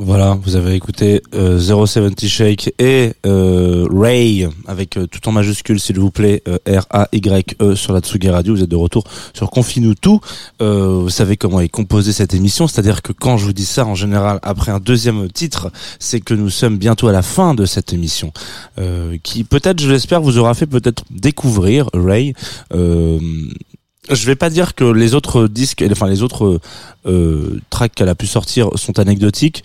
Voilà, 0.04 0.36
vous 0.42 0.56
avez 0.56 0.74
écouté 0.74 1.22
euh, 1.36 1.60
070 1.60 2.28
Shake 2.28 2.74
et 2.80 3.14
euh, 3.28 3.88
Ray 3.92 4.50
avec 4.66 4.98
euh, 4.98 5.06
tout 5.06 5.30
en 5.30 5.32
majuscule 5.32 5.80
s'il 5.80 6.00
vous 6.00 6.10
plaît 6.10 6.42
euh, 6.48 6.58
R 6.68 6.88
A 6.90 7.08
Y 7.12 7.56
E 7.62 7.76
sur 7.76 7.94
la 7.94 8.00
Tsugi 8.00 8.28
Radio. 8.32 8.56
Vous 8.56 8.64
êtes 8.64 8.70
de 8.70 8.76
retour 8.76 9.04
sur 9.36 9.52
Confine-nous 9.52 9.94
tout. 9.94 10.20
Euh, 10.60 11.02
vous 11.04 11.12
savez 11.12 11.38
comment 11.38 11.60
est 11.60 11.70
composée 11.70 12.14
cette 12.14 12.34
émission, 12.34 12.68
c'est-à-dire 12.68 13.04
que 13.04 13.14
quand 13.14 13.38
je 13.38 13.46
vous 13.46 13.54
dis 13.54 13.64
ça 13.64 13.86
en 13.86 13.94
général 13.94 14.40
après 14.42 14.72
un 14.72 14.80
deuxième 14.80 15.32
titre, 15.32 15.72
c'est 16.00 16.20
que 16.20 16.34
nous 16.34 16.50
sommes 16.50 16.80
bientôt 16.80 17.08
à 17.08 17.12
la 17.12 17.22
fin 17.22 17.54
de 17.54 17.66
cette 17.66 17.94
émission 17.94 18.34
euh, 18.80 19.18
qui 19.22 19.44
peut-être 19.44 19.80
je 19.80 19.92
l'espère 19.92 20.20
vous 20.22 20.40
aura 20.40 20.56
fait 20.56 20.66
peut-être 20.66 21.04
découvrir 21.12 21.88
Ray 21.94 22.34
je 24.10 24.26
vais 24.26 24.36
pas 24.36 24.50
dire 24.50 24.76
que 24.76 24.84
les 24.84 25.14
autres 25.14 25.48
disques, 25.48 25.84
enfin 25.92 26.08
les 26.08 26.24
autres 26.24 26.60
euh, 27.06 27.60
tracks 27.70 27.94
qu'elle 27.94 28.10
a 28.10 28.16
pu 28.16 28.28
sortir 28.28 28.70
sont 28.76 29.00
anecdotiques. 29.00 29.64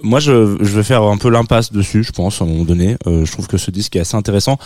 Moi, 0.00 0.20
je, 0.20 0.56
je 0.60 0.76
vais 0.76 0.82
faire 0.82 1.02
un 1.02 1.16
peu 1.16 1.28
l'impasse 1.28 1.72
dessus, 1.72 2.04
je 2.04 2.12
pense, 2.12 2.40
à 2.40 2.44
un 2.44 2.48
moment 2.48 2.64
donné. 2.64 2.96
Euh, 3.06 3.24
je 3.24 3.32
trouve 3.32 3.48
que 3.48 3.56
ce 3.56 3.70
disque 3.70 3.96
est 3.96 4.00
assez 4.00 4.16
intéressant 4.16 4.58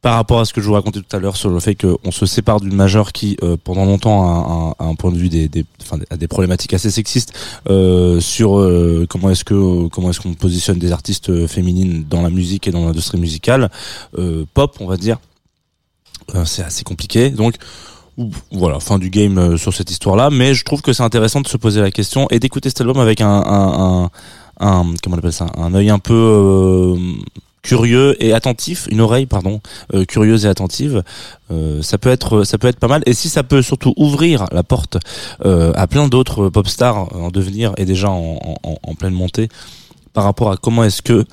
par 0.00 0.14
rapport 0.14 0.40
à 0.40 0.44
ce 0.44 0.52
que 0.52 0.60
je 0.60 0.66
vous 0.66 0.74
racontais 0.74 1.00
tout 1.00 1.16
à 1.16 1.18
l'heure 1.18 1.36
sur 1.36 1.50
le 1.50 1.58
fait 1.58 1.74
qu'on 1.74 2.10
se 2.12 2.24
sépare 2.24 2.60
d'une 2.60 2.74
majeure 2.74 3.12
qui, 3.12 3.36
euh, 3.42 3.56
pendant 3.62 3.84
longtemps, 3.84 4.74
a 4.78 4.84
un, 4.84 4.94
point 4.94 5.10
de 5.10 5.18
vue 5.18 5.28
des, 5.28 5.48
des, 5.48 5.64
enfin, 5.82 5.98
a 6.10 6.16
des 6.16 6.28
problématiques 6.28 6.72
assez 6.72 6.90
sexistes 6.90 7.32
euh, 7.68 8.20
sur 8.20 8.58
euh, 8.58 9.06
comment 9.08 9.30
est-ce 9.30 9.44
que 9.44 9.88
comment 9.88 10.10
est-ce 10.10 10.20
qu'on 10.20 10.34
positionne 10.34 10.78
des 10.78 10.92
artistes 10.92 11.30
euh, 11.30 11.48
féminines 11.48 12.04
dans 12.08 12.22
la 12.22 12.30
musique 12.30 12.68
et 12.68 12.70
dans 12.70 12.84
l'industrie 12.84 13.18
musicale 13.18 13.70
euh, 14.18 14.44
pop, 14.54 14.76
on 14.80 14.86
va 14.86 14.96
dire. 14.96 15.18
Euh, 16.34 16.44
c'est 16.44 16.62
assez 16.62 16.84
compliqué, 16.84 17.30
donc 17.30 17.56
voilà, 18.50 18.80
fin 18.80 18.98
du 18.98 19.10
game 19.10 19.38
euh, 19.38 19.56
sur 19.56 19.72
cette 19.72 19.90
histoire-là, 19.90 20.30
mais 20.30 20.54
je 20.54 20.64
trouve 20.64 20.82
que 20.82 20.92
c'est 20.92 21.02
intéressant 21.02 21.40
de 21.40 21.48
se 21.48 21.56
poser 21.56 21.80
la 21.80 21.90
question 21.90 22.26
et 22.30 22.40
d'écouter 22.40 22.68
cet 22.68 22.80
album 22.80 22.98
avec 22.98 23.20
un, 23.20 23.28
un, 23.28 24.10
un, 24.60 24.84
comment 25.02 25.16
on 25.16 25.18
appelle 25.18 25.32
ça, 25.32 25.46
un 25.56 25.72
œil 25.74 25.90
un 25.90 26.00
peu 26.00 26.14
euh, 26.14 26.96
curieux 27.62 28.16
et 28.22 28.32
attentif, 28.32 28.88
une 28.90 29.00
oreille 29.00 29.26
pardon, 29.26 29.60
euh, 29.94 30.04
curieuse 30.04 30.46
et 30.46 30.48
attentive. 30.48 31.02
Ça 31.80 31.96
peut 31.96 32.10
être, 32.10 32.44
ça 32.44 32.58
peut 32.58 32.68
être 32.68 32.78
pas 32.78 32.88
mal. 32.88 33.02
Et 33.06 33.14
si 33.14 33.30
ça 33.30 33.42
peut 33.42 33.62
surtout 33.62 33.94
ouvrir 33.96 34.44
la 34.52 34.62
porte 34.62 34.98
à 35.42 35.86
plein 35.86 36.06
d'autres 36.08 36.50
pop 36.50 36.68
stars 36.68 37.14
en 37.16 37.30
devenir 37.30 37.72
et 37.78 37.86
déjà 37.86 38.10
en 38.10 38.94
pleine 38.98 39.14
montée 39.14 39.48
par 40.12 40.24
rapport 40.24 40.50
à 40.50 40.56
comment 40.58 40.84
est-ce 40.84 41.00
que 41.00 41.24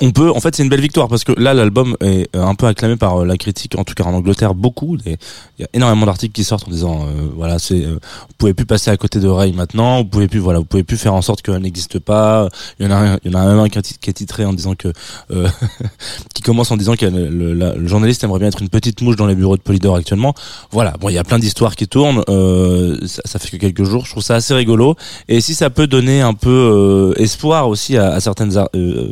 on 0.00 0.10
peut, 0.10 0.30
en 0.30 0.40
fait, 0.40 0.54
c'est 0.54 0.62
une 0.62 0.68
belle 0.68 0.80
victoire 0.80 1.08
parce 1.08 1.24
que 1.24 1.32
là, 1.40 1.54
l'album 1.54 1.96
est 2.00 2.28
euh, 2.36 2.44
un 2.44 2.54
peu 2.54 2.66
acclamé 2.66 2.96
par 2.96 3.20
euh, 3.22 3.24
la 3.24 3.36
critique, 3.36 3.76
en 3.78 3.84
tout 3.84 3.94
cas 3.94 4.04
en 4.04 4.14
Angleterre, 4.14 4.54
beaucoup. 4.54 4.96
Il 5.06 5.16
y 5.58 5.64
a 5.64 5.68
énormément 5.74 6.06
d'articles 6.06 6.32
qui 6.32 6.44
sortent 6.44 6.66
en 6.68 6.70
disant, 6.70 7.02
euh, 7.06 7.28
voilà, 7.34 7.58
c'est, 7.58 7.84
euh, 7.84 7.92
vous 7.94 8.34
pouvez 8.38 8.54
plus 8.54 8.66
passer 8.66 8.90
à 8.90 8.96
côté 8.96 9.20
de 9.20 9.28
Ray 9.28 9.52
maintenant, 9.52 9.98
vous 9.98 10.04
pouvez 10.04 10.28
plus, 10.28 10.38
voilà, 10.40 10.58
vous 10.58 10.64
pouvez 10.64 10.82
plus 10.84 10.96
faire 10.96 11.14
en 11.14 11.22
sorte 11.22 11.42
qu'elle 11.42 11.58
n'existe 11.58 11.98
pas. 11.98 12.48
Il 12.78 12.86
y 12.86 12.88
en 12.88 12.92
a, 12.92 13.18
il 13.24 13.32
y 13.32 13.34
en 13.34 13.38
a 13.38 13.46
même 13.46 13.58
un 13.58 13.68
qui 13.68 13.78
est 13.78 14.12
titré 14.12 14.44
en 14.44 14.52
disant 14.52 14.74
que, 14.74 14.88
euh, 15.30 15.48
qui 16.34 16.42
commence 16.42 16.70
en 16.70 16.76
disant 16.76 16.94
que 16.96 17.06
le, 17.06 17.54
le- 17.54 17.86
journaliste 17.86 18.24
aimerait 18.24 18.38
bien 18.40 18.48
être 18.48 18.62
une 18.62 18.68
petite 18.68 19.00
mouche 19.02 19.16
dans 19.16 19.26
les 19.26 19.34
bureaux 19.34 19.56
de 19.56 19.62
Polydor 19.62 19.96
actuellement. 19.96 20.34
Voilà, 20.70 20.94
bon, 21.00 21.08
il 21.08 21.14
y 21.14 21.18
a 21.18 21.24
plein 21.24 21.38
d'histoires 21.38 21.76
qui 21.76 21.88
tournent. 21.88 22.22
euh, 22.28 22.98
ça, 23.06 23.22
ça 23.24 23.38
fait 23.38 23.48
que 23.50 23.56
quelques 23.56 23.84
jours. 23.84 24.04
Je 24.04 24.10
trouve 24.10 24.22
ça 24.22 24.34
assez 24.36 24.54
rigolo. 24.54 24.94
Et 25.28 25.40
si 25.40 25.54
ça 25.54 25.70
peut 25.70 25.86
donner 25.86 26.20
un 26.20 26.34
peu 26.34 27.14
espoir 27.16 27.68
aussi 27.68 27.96
à, 27.96 28.12
à 28.12 28.20
certaines 28.20 28.56
ar- 28.56 28.68
euh, 28.74 29.10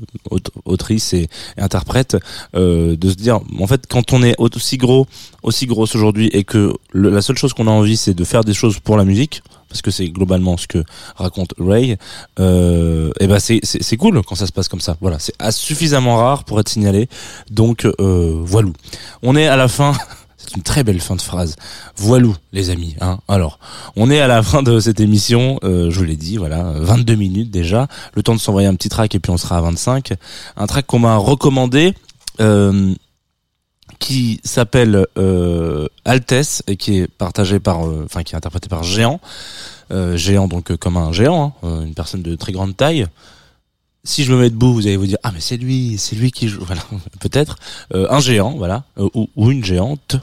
aut- 0.75 0.85
autrices 0.85 1.13
et, 1.15 1.29
et 1.57 1.61
interprètes 1.61 2.17
euh, 2.57 2.97
de 2.97 3.09
se 3.11 3.15
dire, 3.15 3.41
en 3.59 3.67
fait, 3.67 3.87
quand 3.89 4.13
on 4.13 4.23
est 4.23 4.35
aussi 4.39 4.77
gros, 4.77 5.07
aussi 5.43 5.67
grosse 5.67 5.95
aujourd'hui, 5.95 6.29
et 6.33 6.45
que 6.45 6.73
la 6.93 7.23
seule 7.23 7.39
chose 7.39 7.53
qu'on 7.55 7.69
a 7.69 7.71
envie, 7.71 7.97
c'est 7.97 8.15
de 8.15 8.25
faire 8.25 8.45
des 8.45 8.55
choses 8.55 8.81
pour 8.81 8.97
la 8.97 9.05
musique. 9.05 9.43
Parce 9.69 9.83
que 9.83 9.91
c'est 9.91 10.09
globalement 10.09 10.57
ce 10.57 10.69
que 10.69 10.85
raconte 11.17 11.53
Ray. 11.59 11.97
Euh, 12.39 13.11
et 13.19 13.27
ben 13.27 13.41
c'est 13.41 13.59
c'est 13.63 13.97
cool 13.97 14.23
quand 14.23 14.37
ça 14.37 14.47
se 14.47 14.53
passe 14.53 14.69
comme 14.69 14.81
ça. 14.81 14.97
Voilà, 15.01 15.19
c'est 15.19 15.35
suffisamment 15.51 16.17
rare 16.17 16.45
pour 16.45 16.61
être 16.61 16.69
signalé. 16.69 17.09
Donc 17.51 17.85
euh, 17.85 18.41
voilà. 18.45 18.69
On 19.23 19.35
est 19.35 19.49
à 19.49 19.57
la 19.57 19.67
fin. 19.67 19.93
Une 20.57 20.63
très 20.63 20.85
belle 20.85 21.01
fin 21.01 21.17
de 21.17 21.23
phrase. 21.23 21.57
Voilou, 21.97 22.37
les 22.53 22.71
amis. 22.71 22.95
Hein. 23.01 23.19
Alors, 23.27 23.59
on 23.97 24.11
est 24.11 24.21
à 24.21 24.29
la 24.29 24.43
fin 24.43 24.63
de 24.63 24.79
cette 24.79 25.01
émission. 25.01 25.59
euh, 25.65 25.91
je 25.91 25.99
vous 25.99 26.05
l'ai 26.05 26.17
dit, 26.17 26.37
voilà, 26.37 26.73
22 26.77 27.15
minutes 27.17 27.51
déjà. 27.51 27.89
Le 28.15 28.23
temps 28.23 28.35
de 28.35 28.41
s'envoyer 28.41 28.69
un 28.69 28.75
petit 28.75 28.89
track 28.89 29.15
et 29.15 29.19
puis 29.19 29.33
on 29.33 29.37
sera 29.37 29.59
à 29.59 29.61
25. 29.61 30.13
Un 30.57 30.67
track 30.67 30.87
qu'on 30.87 31.01
m'a 31.01 31.17
recommandé. 31.17 31.95
Euh, 32.41 32.95
qui 34.01 34.41
s'appelle 34.45 35.07
euh, 35.17 35.87
Altesse 36.05 36.63
et 36.67 36.77
qui 36.77 36.99
est 36.99 37.07
partagé 37.07 37.61
par, 37.61 37.87
euh, 37.87 38.03
enfin 38.05 38.23
qui 38.23 38.35
est 38.35 38.37
interprété 38.37 38.69
par 38.69 38.83
Géant, 38.83 39.21
Géant 40.15 40.49
donc 40.49 40.75
comme 40.77 40.97
un 40.97 41.13
géant, 41.13 41.55
hein, 41.63 41.83
une 41.85 41.95
personne 41.95 42.23
de 42.23 42.35
très 42.35 42.53
grande 42.53 42.77
taille. 42.77 43.07
Si 44.03 44.25
je 44.25 44.33
me 44.33 44.41
mets 44.41 44.51
debout, 44.51 44.75
vous 44.75 44.87
allez 44.87 44.97
vous 44.97 45.07
dire 45.07 45.19
ah 45.23 45.31
mais 45.33 45.41
c'est 45.41 45.57
lui, 45.57 45.97
c'est 45.97 46.17
lui 46.17 46.33
qui 46.33 46.49
joue, 46.49 46.61
voilà 46.65 46.83
peut-être 47.21 47.57
un 47.95 48.21
géant, 48.21 48.55
voilà, 48.57 48.85
ou 48.99 49.51
une 49.51 49.65
géante. 49.65 50.17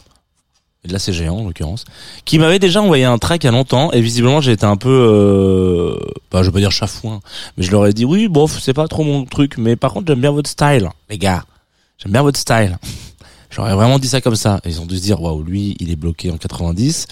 Là 0.90 0.98
c'est 0.98 1.14
géant 1.14 1.38
en 1.38 1.44
l'occurrence, 1.44 1.86
qui 2.26 2.40
m'avait 2.40 2.58
déjà 2.58 2.82
envoyé 2.82 3.06
un 3.06 3.20
track 3.20 3.44
il 3.44 3.46
y 3.46 3.50
a 3.50 3.52
longtemps 3.52 3.92
et 3.92 4.02
visiblement 4.02 4.42
j'ai 4.42 4.54
été 4.54 4.66
un 4.66 4.78
peu, 4.78 4.90
euh, 4.90 5.96
bah, 6.32 6.42
je 6.42 6.48
vais 6.48 6.54
pas 6.54 6.60
dire 6.60 6.72
chafouin, 6.72 7.20
mais 7.56 7.64
je 7.64 7.72
leur 7.72 7.86
ai 7.86 7.94
dit 7.94 8.04
oui 8.04 8.28
bof 8.28 8.60
c'est 8.60 8.74
pas 8.74 8.88
trop 8.88 9.04
mon 9.04 9.26
truc, 9.26 9.60
mais 9.60 9.76
par 9.76 9.94
contre 9.94 10.08
j'aime 10.08 10.22
bien 10.22 10.32
votre 10.32 10.50
style 10.50 10.90
les 11.08 11.20
gars, 11.20 11.44
j'aime 12.00 12.12
bien 12.12 12.24
votre 12.24 12.40
style. 12.40 12.80
J'aurais 13.52 13.74
vraiment 13.74 14.00
dit 14.00 14.08
ça 14.08 14.22
comme 14.22 14.36
ça. 14.36 14.62
Ils 14.66 14.80
ont 14.80 14.86
dû 14.86 14.96
se 14.98 15.02
dire, 15.02 15.22
waouh, 15.22 15.44
lui, 15.44 15.76
il 15.80 15.92
est 15.92 15.98
bloqué 15.98 16.32
en 16.32 16.38
90. 16.38 17.08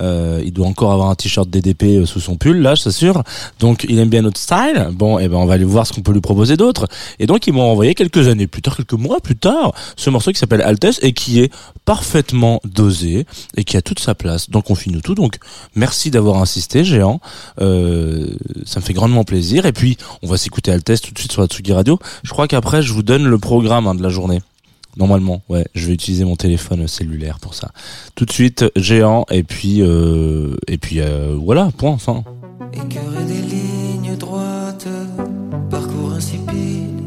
Euh, 0.00 0.42
il 0.44 0.52
doit 0.52 0.66
encore 0.66 0.92
avoir 0.92 1.08
un 1.08 1.14
t-shirt 1.14 1.48
DDP 1.48 1.84
euh, 1.84 2.06
sous 2.06 2.18
son 2.18 2.36
pull, 2.36 2.58
là, 2.58 2.74
je 2.74 2.82
t'assure. 2.82 3.22
Donc, 3.60 3.86
il 3.88 3.98
aime 4.00 4.08
bien 4.08 4.22
notre 4.22 4.40
style. 4.40 4.88
Bon, 4.92 5.20
et 5.20 5.28
ben, 5.28 5.36
on 5.36 5.46
va 5.46 5.54
aller 5.54 5.64
voir 5.64 5.86
ce 5.86 5.92
qu'on 5.92 6.02
peut 6.02 6.12
lui 6.12 6.20
proposer 6.20 6.56
d'autre. 6.56 6.88
Et 7.20 7.26
donc, 7.26 7.46
ils 7.46 7.52
m'ont 7.52 7.70
envoyé 7.70 7.94
quelques 7.94 8.26
années 8.26 8.48
plus 8.48 8.60
tard, 8.60 8.76
quelques 8.76 8.94
mois 8.94 9.20
plus 9.20 9.36
tard, 9.36 9.72
ce 9.96 10.10
morceau 10.10 10.32
qui 10.32 10.38
s'appelle 10.38 10.62
Altesse 10.62 10.98
et 11.02 11.12
qui 11.12 11.40
est 11.40 11.52
parfaitement 11.84 12.60
dosé 12.64 13.24
et 13.56 13.62
qui 13.62 13.76
a 13.76 13.82
toute 13.82 14.00
sa 14.00 14.16
place 14.16 14.50
dans 14.50 14.62
Confine 14.62 15.00
tout. 15.00 15.14
Donc, 15.14 15.36
merci 15.76 16.10
d'avoir 16.10 16.38
insisté, 16.38 16.82
géant. 16.82 17.20
Euh, 17.60 18.26
ça 18.66 18.80
me 18.80 18.84
fait 18.84 18.94
grandement 18.94 19.22
plaisir. 19.22 19.64
Et 19.66 19.72
puis, 19.72 19.96
on 20.22 20.26
va 20.26 20.36
s'écouter 20.36 20.72
Altesse 20.72 21.02
tout 21.02 21.12
de 21.12 21.18
suite 21.18 21.30
sur 21.30 21.42
la 21.42 21.46
Tsugi 21.46 21.72
Radio. 21.72 22.00
Je 22.24 22.30
crois 22.30 22.48
qu'après, 22.48 22.82
je 22.82 22.92
vous 22.92 23.04
donne 23.04 23.24
le 23.24 23.38
programme 23.38 23.86
hein, 23.86 23.94
de 23.94 24.02
la 24.02 24.08
journée. 24.08 24.40
Normalement, 24.96 25.42
ouais, 25.48 25.66
je 25.74 25.86
vais 25.86 25.94
utiliser 25.94 26.24
mon 26.24 26.36
téléphone 26.36 26.86
cellulaire 26.86 27.38
pour 27.40 27.54
ça. 27.54 27.70
Tout 28.14 28.24
de 28.24 28.32
suite, 28.32 28.64
géant, 28.76 29.26
et 29.30 29.42
puis, 29.42 29.82
euh, 29.82 30.56
et 30.68 30.78
puis, 30.78 31.00
euh, 31.00 31.36
voilà, 31.38 31.70
point, 31.76 31.90
enfin. 31.90 32.22
Écœuré 32.72 33.24
des 33.24 33.42
lignes 33.42 34.16
droites, 34.16 34.88
parcours 35.70 36.12
insipide. 36.12 37.00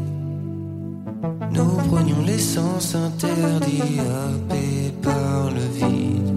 Nous 1.52 1.76
prenions 1.88 2.22
l'essence 2.26 2.94
interdit, 2.94 3.98
happés 3.98 4.92
par 5.02 5.50
le 5.50 5.62
vide. 5.74 6.34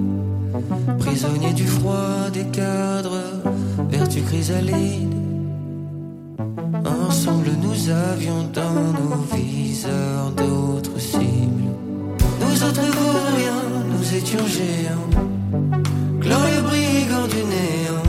Prisonniers 1.00 1.54
du 1.54 1.68
froid 1.68 2.30
des 2.34 2.46
cadres, 2.46 3.20
vertu 3.90 4.22
chrysalide. 4.22 5.14
Ensemble 6.86 7.52
nous 7.62 7.90
avions 7.90 8.44
dans 8.54 8.74
nos 8.74 9.36
viseurs 9.36 10.32
d'autres 10.32 11.00
cibles. 11.00 11.31
Nous 14.12 14.18
étions 14.18 14.46
géants. 14.48 15.10
Glorieux 16.20 16.62
brigands 16.62 17.28
du 17.28 17.44
néant, 17.54 18.04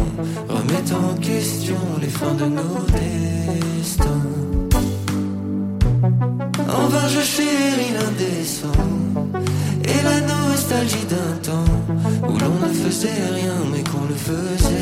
remettant 0.48 1.10
en 1.10 1.14
question 1.14 1.76
les 2.00 2.08
fins 2.08 2.34
de 2.34 2.46
nos 2.46 2.78
destins. 2.92 4.26
En 6.68 6.88
vain 6.88 7.08
je 7.08 7.20
chéris 7.20 7.92
l'indécent 7.98 8.80
et 9.84 10.02
la 10.02 10.20
nostalgie 10.20 11.06
d'un 11.08 11.36
temps 11.42 11.72
où 12.28 12.38
l'on 12.38 12.66
ne 12.66 12.72
faisait 12.72 13.22
rien 13.34 13.54
mais 13.70 13.82
qu'on 13.82 14.06
le 14.08 14.14
faisait 14.14 14.81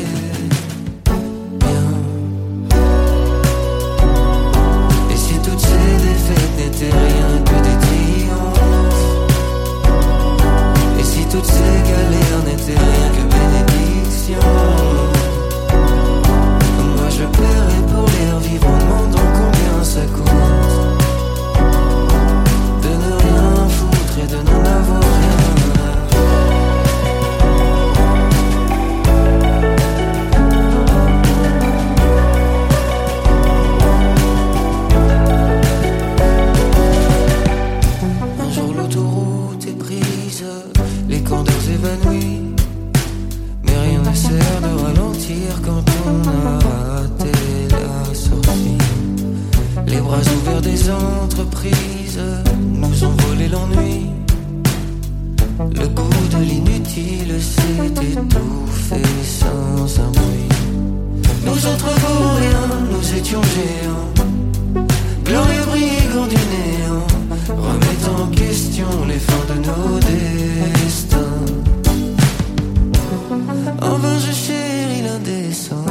je 74.19 74.31
chéris 74.31 75.01
l'indécent 75.03 75.85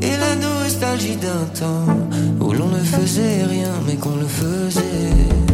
et 0.00 0.16
la 0.16 0.34
nostalgie 0.36 1.16
d'un 1.16 1.44
temps 1.58 1.86
où 2.40 2.52
l'on 2.52 2.68
ne 2.68 2.80
faisait 2.80 3.44
rien 3.44 3.72
mais 3.86 3.96
qu'on 3.96 4.16
le 4.16 4.26
faisait. 4.26 5.53